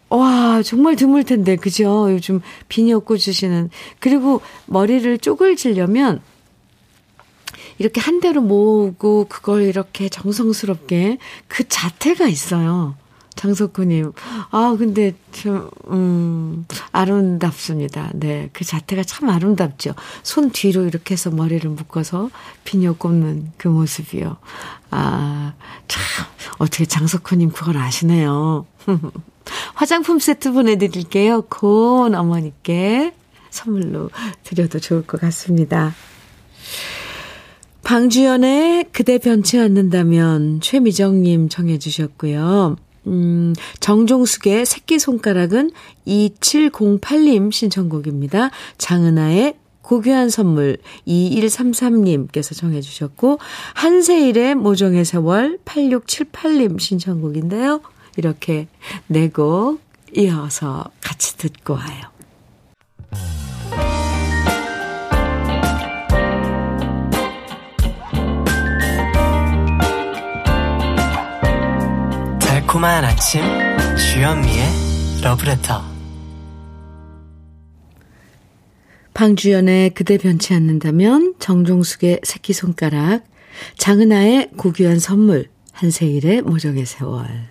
와, 0.09 0.63
정말 0.63 0.95
드물 0.95 1.25
텐데, 1.25 1.57
그죠? 1.57 2.11
요즘 2.11 2.41
비녀 2.67 2.97
꽂으시는. 2.97 3.69
그리고 3.99 4.41
머리를 4.65 5.15
쪼글지려면 5.19 6.21
이렇게 7.77 8.01
한 8.01 8.19
대로 8.19 8.41
모으고 8.41 9.27
그걸 9.29 9.61
이렇게 9.61 10.09
정성스럽게 10.09 11.19
그 11.47 11.67
자태가 11.67 12.27
있어요. 12.27 12.95
장석구님. 13.35 14.13
아, 14.51 14.75
근데 14.77 15.13
좀, 15.31 15.69
음, 15.89 16.65
아름답습니다. 16.91 18.11
네. 18.15 18.49
그 18.53 18.63
자태가 18.63 19.03
참 19.03 19.29
아름답죠. 19.29 19.93
손 20.23 20.51
뒤로 20.51 20.85
이렇게 20.85 21.13
해서 21.13 21.29
머리를 21.31 21.69
묶어서 21.69 22.29
비녀 22.63 22.93
꼽는 22.93 23.51
그 23.57 23.67
모습이요. 23.67 24.37
아, 24.91 25.53
참, 25.87 26.01
어떻게 26.57 26.85
장석구님 26.85 27.51
그걸 27.51 27.77
아시네요. 27.77 28.65
화장품 29.75 30.19
세트 30.19 30.53
보내드릴게요. 30.53 31.43
고운 31.43 32.15
어머니께 32.15 33.13
선물로 33.49 34.09
드려도 34.43 34.79
좋을 34.79 35.05
것 35.05 35.21
같습니다. 35.21 35.93
방주연의 37.83 38.85
그대 38.91 39.19
변치 39.19 39.59
않는다면 39.59 40.59
최미정님 40.61 41.49
정해 41.49 41.77
주셨고요. 41.77 42.77
음, 43.07 43.53
정종숙의 43.79 44.65
새끼손가락은 44.65 45.71
2708님 46.07 47.51
신청곡입니다. 47.51 48.51
장은아의 48.77 49.55
고귀한 49.81 50.29
선물 50.29 50.77
2133님께서 51.07 52.57
정해 52.57 52.81
주셨고 52.81 53.39
한세일의 53.75 54.55
모종의 54.55 55.05
세월 55.05 55.59
8678님 55.63 56.79
신청곡인데요. 56.79 57.81
이렇게 58.17 58.67
네곡 59.07 59.79
이어서 60.17 60.85
같이 61.01 61.37
듣고 61.37 61.73
와요. 61.73 62.14
달콤한 72.75 73.05
아침 73.05 73.41
주현미의 73.97 74.65
러브레터 75.23 75.81
방주연의 79.13 79.91
그대 79.91 80.17
변치 80.17 80.53
않는다면 80.53 81.35
정종숙의 81.39 82.19
새끼손가락 82.23 83.23
장은아의 83.77 84.51
고귀한 84.57 84.99
선물 84.99 85.49
한세일의 85.71 86.41
모종의 86.41 86.85
세월 86.85 87.47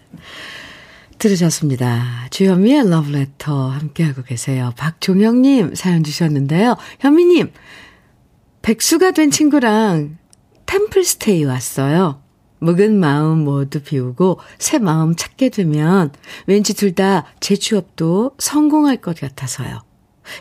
들으셨습니다. 1.19 2.27
주현미의 2.29 2.91
러브레터 2.91 3.69
함께하고 3.71 4.25
계세요. 4.25 4.75
박종영님 4.77 5.75
사연 5.75 6.05
주셨는데요. 6.05 6.77
현미님, 7.01 7.51
백수가 8.61 9.13
된 9.13 9.31
친구랑 9.31 10.19
템플스테이 10.67 11.45
왔어요. 11.45 12.24
묵은 12.61 12.99
마음 12.99 13.45
모두 13.45 13.83
비우고 13.83 14.41
새 14.59 14.79
마음 14.79 15.15
찾게 15.15 15.51
되면 15.51 16.13
왠지 16.47 16.75
둘다제 16.75 17.57
취업도 17.57 18.33
성공할 18.39 18.99
것 18.99 19.19
같아서요. 19.19 19.83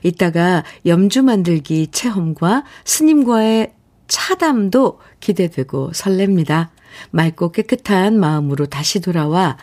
이따가 0.03 0.63
염주 0.85 1.23
만들기 1.23 1.87
체험과 1.91 2.63
스님과의 2.85 3.73
차담도 4.07 4.99
기대되고 5.19 5.91
설렙니다. 5.91 6.69
맑고 7.11 7.51
깨끗한 7.51 8.19
마음으로 8.19 8.67
다시 8.67 8.99
돌아와 8.99 9.57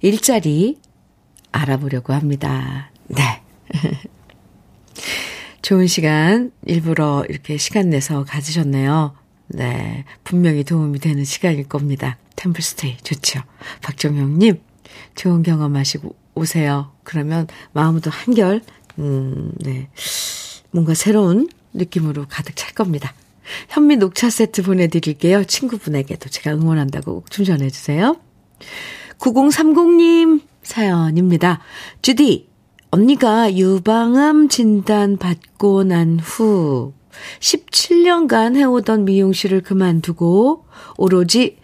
일자리 0.00 0.78
알아보려고 1.52 2.12
합니다. 2.12 2.90
네. 3.08 3.42
좋은 5.62 5.86
시간 5.88 6.52
일부러 6.64 7.24
이렇게 7.28 7.56
시간 7.56 7.90
내서 7.90 8.24
가지셨네요. 8.24 9.16
네. 9.48 10.04
분명히 10.24 10.64
도움이 10.64 10.98
되는 10.98 11.24
시간일 11.24 11.68
겁니다. 11.68 12.18
템플스테이 12.36 12.98
좋죠. 13.02 13.40
박정영님, 13.82 14.60
좋은 15.14 15.42
경험하시고 15.42 16.14
오세요. 16.34 16.92
그러면 17.04 17.46
마음도 17.72 18.10
한결, 18.10 18.60
음, 18.98 19.52
네. 19.58 19.88
뭔가 20.70 20.94
새로운 20.94 21.48
느낌으로 21.72 22.26
가득 22.28 22.56
찰 22.56 22.74
겁니다. 22.74 23.14
현미 23.68 23.96
녹차 23.96 24.28
세트 24.30 24.62
보내드릴게요. 24.62 25.44
친구분에게도 25.44 26.28
제가 26.28 26.56
응원한다고 26.56 27.24
좀 27.30 27.44
전해주세요. 27.44 28.16
9030님 29.18 30.42
사연입니다. 30.62 31.60
주디, 32.02 32.48
언니가 32.90 33.54
유방암 33.54 34.48
진단 34.48 35.16
받고 35.16 35.84
난 35.84 36.18
후 36.20 36.92
17년간 37.40 38.56
해오던 38.56 39.04
미용실을 39.04 39.62
그만두고 39.62 40.66
오로지 40.96 41.58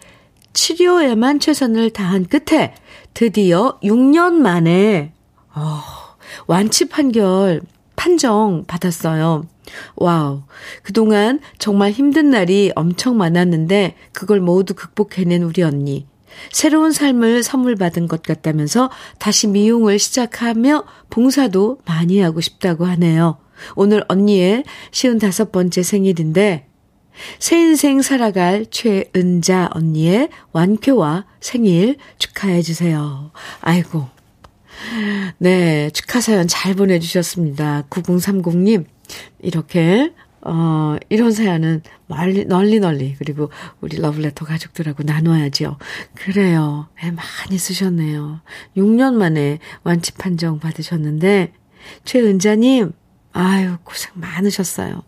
치료에만 0.53 1.39
최선을 1.39 1.89
다한 1.91 2.25
끝에 2.25 2.75
드디어 3.13 3.79
6년 3.83 4.33
만에 4.33 5.13
어, 5.55 5.81
완치 6.47 6.89
판결 6.89 7.61
판정 7.95 8.65
받았어요. 8.65 9.45
wow. 9.95 10.43
그동안 10.81 11.39
정말 11.57 11.91
힘든 11.91 12.29
날이 12.29 12.71
엄청 12.75 13.17
많았는데 13.17 13.95
그걸 14.11 14.39
모두 14.39 14.73
극복해낸 14.73 15.43
우리 15.43 15.63
언니. 15.63 16.05
새로운 16.51 16.91
삶을 16.91 17.43
선물 17.43 17.75
받은 17.75 18.07
것 18.07 18.23
같다면서 18.23 18.89
다시 19.19 19.47
미용을 19.47 19.99
시작하며 19.99 20.83
봉사도 21.09 21.79
많이 21.85 22.19
하고 22.19 22.41
싶다고 22.41 22.85
하네요. 22.85 23.37
오늘 23.75 24.03
언니의 24.07 24.63
55번째 24.91 25.83
생일인데 25.83 26.67
새 27.39 27.59
인생 27.59 28.01
살아갈 28.01 28.65
최은자 28.69 29.69
언니의 29.73 30.29
완쾌와 30.51 31.25
생일 31.39 31.97
축하해 32.17 32.61
주세요. 32.61 33.31
아이고. 33.61 34.07
네, 35.37 35.89
축하 35.91 36.19
사연 36.21 36.47
잘 36.47 36.73
보내주셨습니다. 36.73 37.83
9030님, 37.89 38.85
이렇게, 39.39 40.11
어, 40.41 40.97
이런 41.09 41.31
사연은 41.31 41.81
널리, 42.07 42.45
널리, 42.45 42.79
널리, 42.79 43.15
그리고 43.17 43.49
우리 43.79 43.97
러블레터 43.97 44.45
가족들하고 44.45 45.03
나눠야죠. 45.03 45.77
그래요. 46.15 46.87
애 47.03 47.11
많이 47.11 47.57
쓰셨네요. 47.57 48.41
6년 48.75 49.13
만에 49.13 49.59
완치 49.83 50.11
판정 50.13 50.59
받으셨는데, 50.59 51.53
최은자님, 52.03 52.93
아유, 53.33 53.77
고생 53.83 54.11
많으셨어요. 54.15 55.03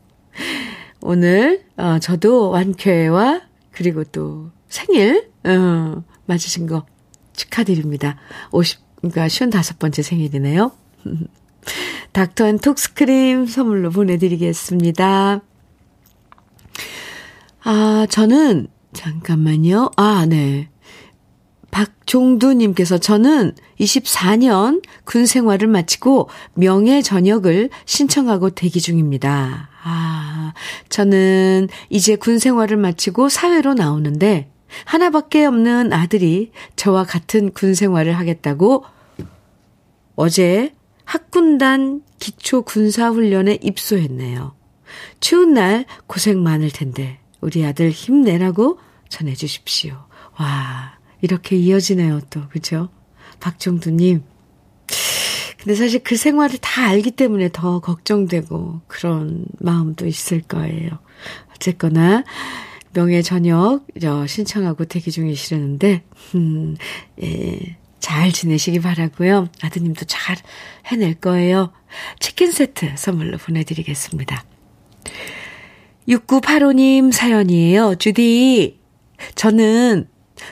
오늘, 1.01 1.63
어, 1.77 1.99
저도 1.99 2.49
완쾌와, 2.49 3.41
그리고 3.71 4.03
또 4.03 4.49
생일, 4.67 5.29
어, 5.43 6.03
맞으신 6.25 6.65
거 6.65 6.85
축하드립니다. 7.33 8.17
50, 8.51 8.79
그러니까 8.97 9.27
55번째 9.27 10.01
생일이네요. 10.01 10.71
닥터 12.11 12.47
앤 12.47 12.57
톡스크림 12.57 13.45
선물로 13.45 13.91
보내드리겠습니다. 13.91 15.41
아, 17.63 18.07
저는, 18.09 18.67
잠깐만요. 18.93 19.91
아, 19.97 20.25
네. 20.27 20.69
박종두님께서 21.75 22.99
저는 22.99 23.53
24년 23.81 24.81
군 25.03 25.25
생활을 25.25 25.67
마치고 25.67 26.29
명예 26.53 27.01
전역을 27.01 27.69
신청하고 27.83 28.51
대기 28.51 28.79
중입니다. 28.79 29.69
아, 29.83 30.53
저는 30.87 31.67
이제 31.89 32.15
군 32.15 32.39
생활을 32.39 32.77
마치고 32.77 33.27
사회로 33.27 33.73
나오는데 33.73 34.49
하나밖에 34.85 35.43
없는 35.45 35.91
아들이 35.91 36.51
저와 36.77 37.03
같은 37.03 37.51
군 37.51 37.73
생활을 37.73 38.13
하겠다고 38.13 38.85
어제 40.15 40.73
학군단 41.03 42.03
기초 42.19 42.61
군사훈련에 42.61 43.59
입소했네요. 43.61 44.55
추운 45.19 45.53
날 45.53 45.85
고생 46.07 46.41
많을 46.41 46.71
텐데 46.71 47.19
우리 47.41 47.65
아들 47.65 47.89
힘내라고 47.89 48.79
전해주십시오. 49.09 49.93
와, 50.39 50.94
이렇게 51.25 51.57
이어지네요, 51.57 52.21
또. 52.29 52.47
그죠? 52.49 52.89
박종두님. 53.39 54.23
근데 55.57 55.75
사실 55.75 56.03
그 56.03 56.15
생활을 56.15 56.59
다 56.59 56.85
알기 56.85 57.11
때문에 57.11 57.49
더 57.51 57.79
걱정되고 57.79 58.81
그런 58.85 59.45
마음도 59.59 60.05
있을 60.05 60.41
거예요. 60.41 60.91
어쨌거나, 61.51 62.23
명예 62.93 63.23
전역 63.23 63.87
신청하고 64.27 64.85
대기 64.85 65.09
중이시라는데, 65.09 66.03
음, 66.35 66.77
예, 67.23 67.77
잘 67.99 68.31
지내시기 68.31 68.79
바라고요. 68.79 69.49
아드님도 69.61 70.05
잘 70.05 70.37
해낼 70.85 71.15
거예요. 71.15 71.73
치킨 72.19 72.51
세트 72.51 72.91
선물로 72.95 73.39
보내드리겠습니다. 73.39 74.45
6985님 76.07 77.11
사연이에요. 77.11 77.95
주디, 77.95 78.79
저는 79.33 80.07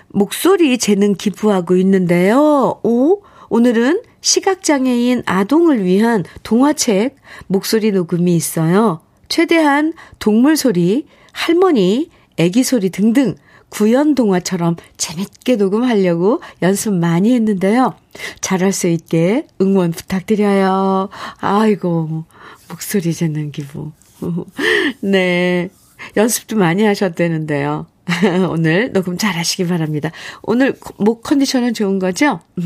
목소리 0.09 0.77
재능 0.77 1.13
기부하고 1.13 1.75
있는데요. 1.77 2.79
오, 2.83 3.21
오늘은 3.49 4.01
시각장애인 4.21 5.23
아동을 5.25 5.83
위한 5.83 6.23
동화책 6.43 7.15
목소리 7.47 7.91
녹음이 7.91 8.35
있어요. 8.35 9.01
최대한 9.27 9.93
동물 10.19 10.57
소리, 10.57 11.05
할머니, 11.31 12.09
애기 12.37 12.63
소리 12.63 12.89
등등 12.89 13.35
구연 13.69 14.13
동화처럼 14.13 14.75
재밌게 14.97 15.55
녹음하려고 15.55 16.41
연습 16.61 16.93
많이 16.93 17.33
했는데요. 17.33 17.95
잘할 18.39 18.71
수 18.71 18.87
있게 18.87 19.47
응원 19.61 19.91
부탁드려요. 19.91 21.09
아이고, 21.39 22.25
목소리 22.69 23.13
재능 23.13 23.51
기부. 23.51 23.91
네. 25.01 25.69
연습도 26.15 26.55
많이 26.55 26.83
하셨다는데요. 26.83 27.87
오늘 28.49 28.91
녹음 28.91 29.17
잘 29.17 29.35
하시기 29.35 29.67
바랍니다. 29.67 30.11
오늘 30.41 30.75
목 30.97 31.23
컨디션은 31.23 31.73
좋은 31.73 31.99
거죠? 31.99 32.41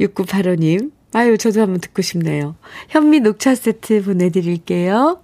6985님. 0.00 0.92
아유, 1.14 1.38
저도 1.38 1.62
한번 1.62 1.80
듣고 1.80 2.02
싶네요. 2.02 2.56
현미 2.88 3.20
녹차 3.20 3.54
세트 3.54 4.04
보내드릴게요. 4.04 5.22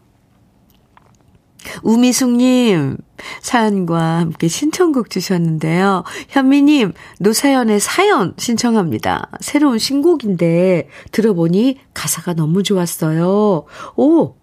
우미숙님, 1.82 2.98
사연과 3.40 4.18
함께 4.18 4.48
신청곡 4.48 5.08
주셨는데요. 5.10 6.04
현미님, 6.28 6.92
노사연의 7.20 7.80
사연 7.80 8.34
신청합니다. 8.36 9.30
새로운 9.40 9.78
신곡인데 9.78 10.88
들어보니 11.10 11.78
가사가 11.94 12.34
너무 12.34 12.62
좋았어요. 12.62 13.64
오! 13.96 14.34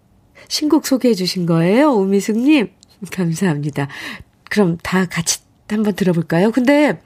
신곡 0.48 0.86
소개해 0.86 1.14
주신 1.14 1.46
거예요? 1.46 1.90
우미숙님? 1.92 2.70
감사합니다. 3.10 3.88
그럼 4.50 4.78
다 4.82 5.06
같이 5.06 5.40
한번 5.68 5.94
들어볼까요? 5.94 6.50
근데 6.50 7.00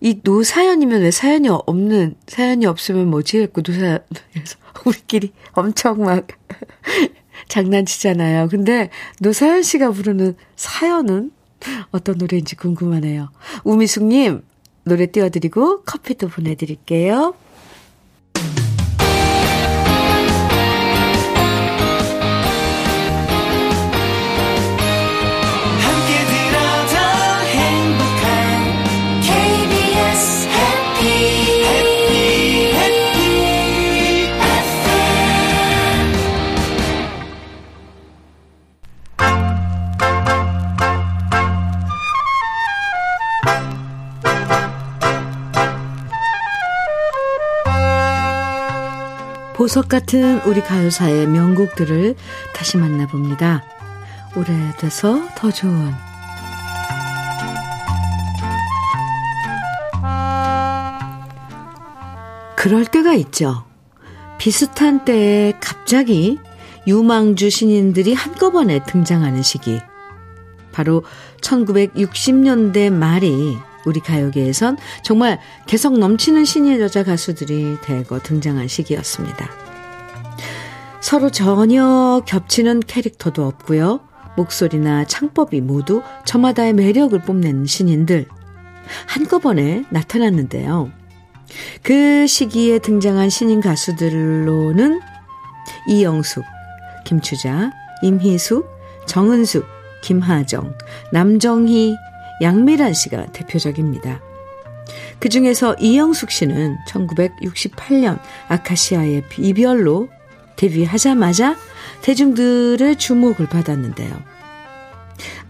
이 0.00 0.20
노사연이면 0.22 1.02
왜 1.02 1.10
사연이 1.10 1.48
없는, 1.48 2.14
사연이 2.26 2.66
없으면 2.66 3.08
뭐지? 3.08 3.38
했고, 3.38 3.62
노사연, 3.66 3.98
그래서 4.32 4.56
우리끼리 4.84 5.32
엄청 5.52 6.02
막 6.02 6.26
장난치잖아요. 7.48 8.48
근데 8.48 8.90
노사연 9.20 9.62
씨가 9.62 9.90
부르는 9.90 10.36
사연은 10.56 11.32
어떤 11.90 12.18
노래인지 12.18 12.54
궁금하네요. 12.56 13.30
우미숙님, 13.64 14.42
노래 14.84 15.06
띄워드리고 15.06 15.82
커피도 15.82 16.28
보내드릴게요. 16.28 17.34
보석 49.68 49.88
같은 49.88 50.40
우리 50.46 50.62
가요사의 50.62 51.26
명곡들을 51.26 52.14
다시 52.54 52.78
만나봅니다. 52.78 53.62
오래돼서 54.34 55.28
더 55.36 55.50
좋은 55.50 55.92
그럴 62.56 62.86
때가 62.86 63.12
있죠. 63.12 63.66
비슷한 64.38 65.04
때에 65.04 65.52
갑자기 65.60 66.38
유망주 66.86 67.50
신인들이 67.50 68.14
한꺼번에 68.14 68.82
등장하는 68.84 69.42
시기. 69.42 69.80
바로 70.72 71.04
1960년대 71.42 72.90
말이 72.90 73.58
우리 73.86 74.00
가요계에선 74.00 74.76
정말 75.02 75.38
개성 75.66 75.98
넘치는 75.98 76.44
신인 76.44 76.80
여자 76.80 77.04
가수들이 77.04 77.78
대거 77.82 78.20
등장한 78.20 78.68
시기였습니다. 78.68 79.48
서로 81.00 81.30
전혀 81.30 82.22
겹치는 82.26 82.80
캐릭터도 82.80 83.46
없고요. 83.46 84.00
목소리나 84.36 85.04
창법이 85.04 85.60
모두 85.60 86.02
저마다의 86.24 86.72
매력을 86.74 87.18
뽐낸 87.22 87.66
신인들 87.66 88.26
한꺼번에 89.06 89.84
나타났는데요. 89.90 90.90
그 91.82 92.26
시기에 92.26 92.78
등장한 92.78 93.30
신인 93.30 93.60
가수들로는 93.60 95.00
이영숙, 95.88 96.44
김추자, 97.04 97.72
임희숙, 98.02 98.68
정은숙, 99.06 99.66
김하정, 100.02 100.74
남정희, 101.12 101.96
양미란 102.40 102.94
씨가 102.94 103.32
대표적입니다. 103.32 104.20
그 105.18 105.28
중에서 105.28 105.74
이영숙 105.80 106.30
씨는 106.30 106.76
1968년 106.88 108.20
아카시아의 108.48 109.24
이별로 109.38 110.08
데뷔하자마자 110.56 111.56
대중들의 112.02 112.96
주목을 112.96 113.46
받았는데요. 113.48 114.16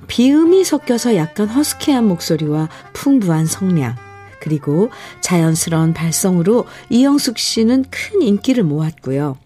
비음이 0.06 0.64
섞여서 0.64 1.16
약간 1.16 1.48
허스키한 1.48 2.06
목소리와 2.08 2.68
풍부한 2.94 3.46
성량, 3.46 3.96
그리고 4.40 4.90
자연스러운 5.20 5.92
발성으로 5.92 6.66
이영숙 6.88 7.38
씨는 7.38 7.84
큰 7.90 8.22
인기를 8.22 8.64
모았고요. 8.64 9.36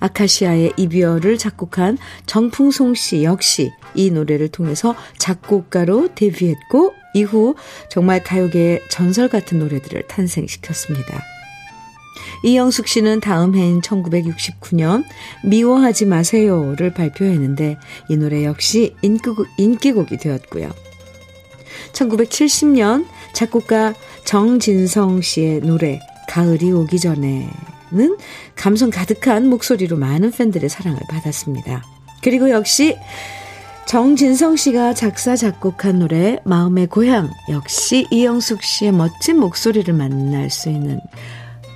아카시아의 0.00 0.74
이별을 0.76 1.38
작곡한 1.38 1.98
정풍송 2.26 2.94
씨 2.94 3.24
역시 3.24 3.72
이 3.94 4.10
노래를 4.10 4.48
통해서 4.48 4.94
작곡가로 5.18 6.14
데뷔했고 6.14 6.94
이후 7.14 7.54
정말 7.88 8.22
가요계의 8.22 8.82
전설 8.88 9.28
같은 9.28 9.58
노래들을 9.58 10.02
탄생시켰습니다. 10.08 11.22
이영숙 12.42 12.88
씨는 12.88 13.20
다음 13.20 13.54
해인 13.54 13.80
1969년 13.80 15.04
미워하지 15.44 16.06
마세요를 16.06 16.92
발표했는데 16.92 17.78
이 18.08 18.16
노래 18.16 18.44
역시 18.44 18.94
인기곡, 19.02 19.46
인기곡이 19.56 20.18
되었고요. 20.18 20.70
1970년 21.92 23.06
작곡가 23.32 23.94
정진성 24.24 25.22
씨의 25.22 25.60
노래 25.60 26.00
가을이 26.28 26.70
오기 26.72 26.98
전에는 26.98 27.50
감성 28.56 28.90
가득한 28.90 29.48
목소리로 29.48 29.96
많은 29.96 30.30
팬들의 30.30 30.68
사랑을 30.68 31.00
받았습니다. 31.08 31.82
그리고 32.22 32.50
역시 32.50 32.96
정진성 33.86 34.56
씨가 34.56 34.94
작사 34.94 35.36
작곡한 35.36 35.98
노래 35.98 36.38
마음의 36.44 36.86
고향 36.88 37.30
역시 37.48 38.06
이영숙 38.10 38.62
씨의 38.62 38.92
멋진 38.92 39.38
목소리를 39.38 39.92
만날 39.92 40.50
수 40.50 40.70
있는 40.70 41.00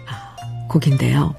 아, 0.09 0.37
곡인데요. 0.69 1.35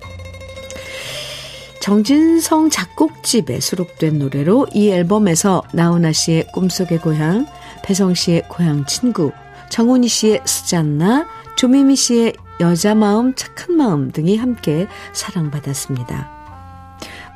정진성 1.82 2.70
작곡집에 2.70 3.60
수록된 3.60 4.20
노래로 4.20 4.68
이 4.74 4.90
앨범에서 4.90 5.64
나훈아 5.74 6.12
씨의 6.12 6.48
꿈속의 6.54 7.00
고향, 7.00 7.48
배성 7.84 8.14
씨의 8.14 8.44
고향 8.48 8.86
친구, 8.86 9.32
정훈이 9.70 10.08
씨의 10.08 10.42
스잔나, 10.46 11.26
조미미 11.58 11.96
씨의 11.96 12.34
여자 12.60 12.94
마음 12.94 13.34
착한 13.34 13.76
마음 13.76 14.12
등이 14.12 14.38
함께 14.38 14.88
사랑받았습니다. 15.14 16.30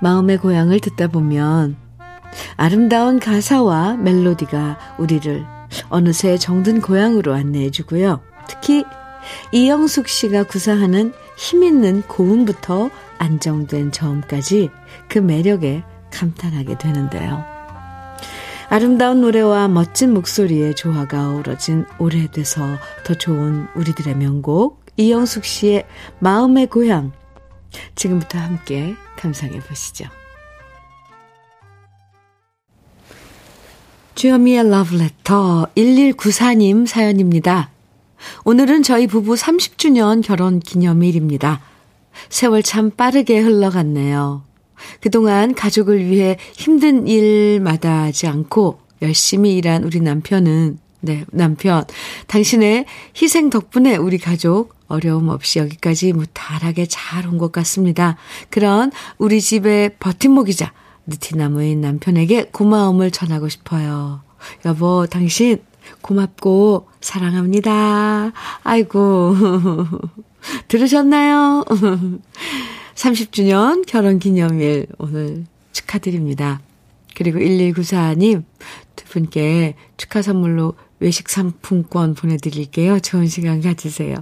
마음의 0.02 0.38
고향을 0.38 0.82
듣다 0.82 1.08
보면 1.08 1.83
아름다운 2.58 3.20
가사와 3.20 3.98
멜로디가 3.98 4.96
우리를 4.98 5.46
어느새 5.90 6.38
정든 6.38 6.82
고향으로 6.82 7.34
안내해 7.34 7.72
주고요. 7.72 8.22
특히 8.48 8.84
이영숙 9.52 10.08
씨가 10.08 10.44
구사하는 10.44 11.14
힘있는 11.38 12.04
고음부터 12.04 12.90
안정된 13.18 13.92
저음까지 13.92 14.70
그 15.08 15.20
매력에 15.20 15.84
감탄하게 16.12 16.78
되는데요. 16.78 17.44
아름다운 18.70 19.22
노래와 19.22 19.68
멋진 19.68 20.14
목소리의 20.14 20.76
조화가 20.76 21.30
어우러진 21.30 21.86
오래돼서 22.00 22.66
더 23.04 23.14
좋은 23.14 23.68
우리들의 23.76 24.16
명곡 24.16 24.84
이영숙 24.98 25.46
씨의 25.46 25.86
마음의 26.20 26.68
고향 26.68 27.12
지금부터 27.96 28.40
함께 28.40 28.96
감상해 29.18 29.60
보시죠. 29.60 30.06
주현미의 34.16 34.70
러브레터 34.70 35.68
1194님 35.76 36.86
사연입니다. 36.86 37.72
오늘은 38.46 38.84
저희 38.84 39.08
부부 39.08 39.34
30주년 39.34 40.24
결혼 40.24 40.60
기념일입니다. 40.60 41.62
세월 42.30 42.62
참 42.64 42.92
빠르게 42.92 43.40
흘러갔네요. 43.40 44.44
그동안 45.02 45.56
가족을 45.56 46.06
위해 46.06 46.38
힘든 46.54 47.08
일마다 47.08 48.04
하지 48.04 48.28
않고 48.28 48.80
열심히 49.02 49.56
일한 49.58 49.84
우리 49.84 50.00
남편은, 50.00 50.78
네, 51.02 51.26
남편, 51.32 51.84
당신의 52.28 52.86
희생 53.20 53.50
덕분에 53.50 53.98
우리 53.98 54.18
가족 54.20 54.76
어려움 54.88 55.30
없이 55.30 55.60
여기까지 55.60 56.14
무탈하게 56.14 56.86
잘 56.86 57.26
온 57.26 57.38
것 57.40 57.52
같습니다. 57.52 58.16
그런 58.50 58.92
우리 59.18 59.42
집의 59.42 59.96
버팀목이자 60.00 60.72
느티나무인 61.08 61.82
남편에게 61.82 62.46
고마움을 62.52 63.12
전하고 63.12 63.50
싶어요. 63.50 64.22
여보, 64.66 65.06
당신 65.08 65.60
고맙고 66.02 66.88
사랑합니다. 67.02 68.32
아이고. 68.64 69.36
들으셨나요? 70.68 71.64
30주년 72.96 73.86
결혼 73.88 74.20
기념일 74.20 74.88
오늘 74.98 75.46
축하드립니다. 75.72 76.62
그리고 77.16 77.40
1194님 77.40 78.44
두 78.96 79.06
분께 79.06 79.76
축하 79.98 80.22
선물로 80.22 80.76
외식 81.00 81.30
상품권 81.30 82.14
보내드릴게요. 82.16 83.00
좋은 83.00 83.28
시간 83.28 83.62
가지세요. 83.62 84.16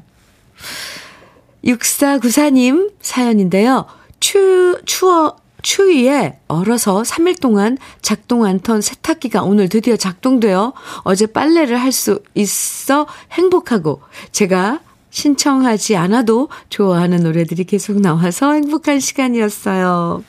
6494님 1.64 2.94
사연인데요. 3.02 3.86
추, 4.20 4.80
추워, 4.86 5.36
추위에 5.62 6.38
얼어서 6.48 7.02
3일 7.04 7.40
동안 7.40 7.78
작동 8.02 8.46
않던 8.46 8.82
세탁기가 8.82 9.44
오늘 9.44 9.70
드디어 9.70 9.96
작동되어 9.96 10.74
어제 11.04 11.26
빨래를 11.26 11.78
할 11.80 11.92
수 11.92 12.22
있어 12.36 13.06
행복하고 13.34 14.02
제가 14.32 14.80
신청하지 15.10 15.98
않아도 15.98 16.48
좋아하는 16.70 17.22
노래들이 17.24 17.66
계속 17.66 18.00
나와서 18.00 18.54
행복한 18.54 19.00
시간이었어요. 19.02 20.24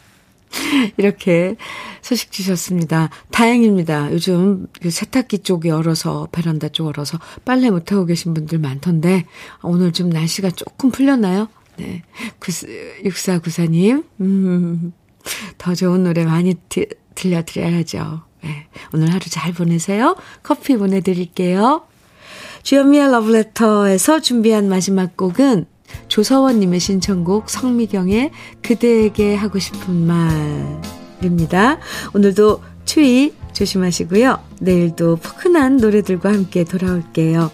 이렇게 0.97 1.57
소식 2.03 2.31
주셨습니다. 2.33 3.09
다행입니다. 3.31 4.13
요즘 4.13 4.67
그 4.83 4.91
세탁기 4.91 5.39
쪽이 5.41 5.71
얼어서, 5.71 6.29
베란다 6.33 6.69
쪽 6.69 6.89
얼어서 6.89 7.19
빨래 7.45 7.71
못하고 7.71 8.05
계신 8.05 8.35
분들 8.35 8.59
많던데, 8.59 9.25
오늘 9.63 9.93
좀 9.93 10.11
날씨가 10.11 10.51
조금 10.51 10.91
풀렸나요? 10.91 11.49
네. 11.79 12.03
6494님, 12.41 14.05
음, 14.21 14.93
더 15.59 15.75
좋은 15.75 16.05
노래 16.05 16.25
많이 16.25 16.55
드, 16.69 16.87
들려드려야죠. 17.15 18.23
네. 18.43 18.67
오늘 18.93 19.11
하루 19.11 19.21
잘 19.29 19.53
보내세요. 19.53 20.17
커피 20.43 20.77
보내드릴게요. 20.77 21.85
주현미의 22.63 23.11
러브레터에서 23.11 24.21
준비한 24.21 24.69
마지막 24.69 25.17
곡은 25.17 25.67
조서원님의 26.09 26.81
신청곡 26.81 27.51
성미경의 27.51 28.31
그대에게 28.63 29.35
하고 29.35 29.59
싶은 29.59 30.07
말입니다. 31.21 31.79
오늘도 32.15 32.63
추위 32.85 33.35
조심하시고요. 33.53 34.39
내일도 34.61 35.17
포근한 35.17 35.77
노래들과 35.77 36.33
함께 36.33 36.65
돌아올게요. 36.65 37.51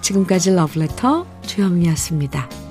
지금까지 0.00 0.54
러브레터 0.54 1.26
주현미였습니다. 1.42 2.65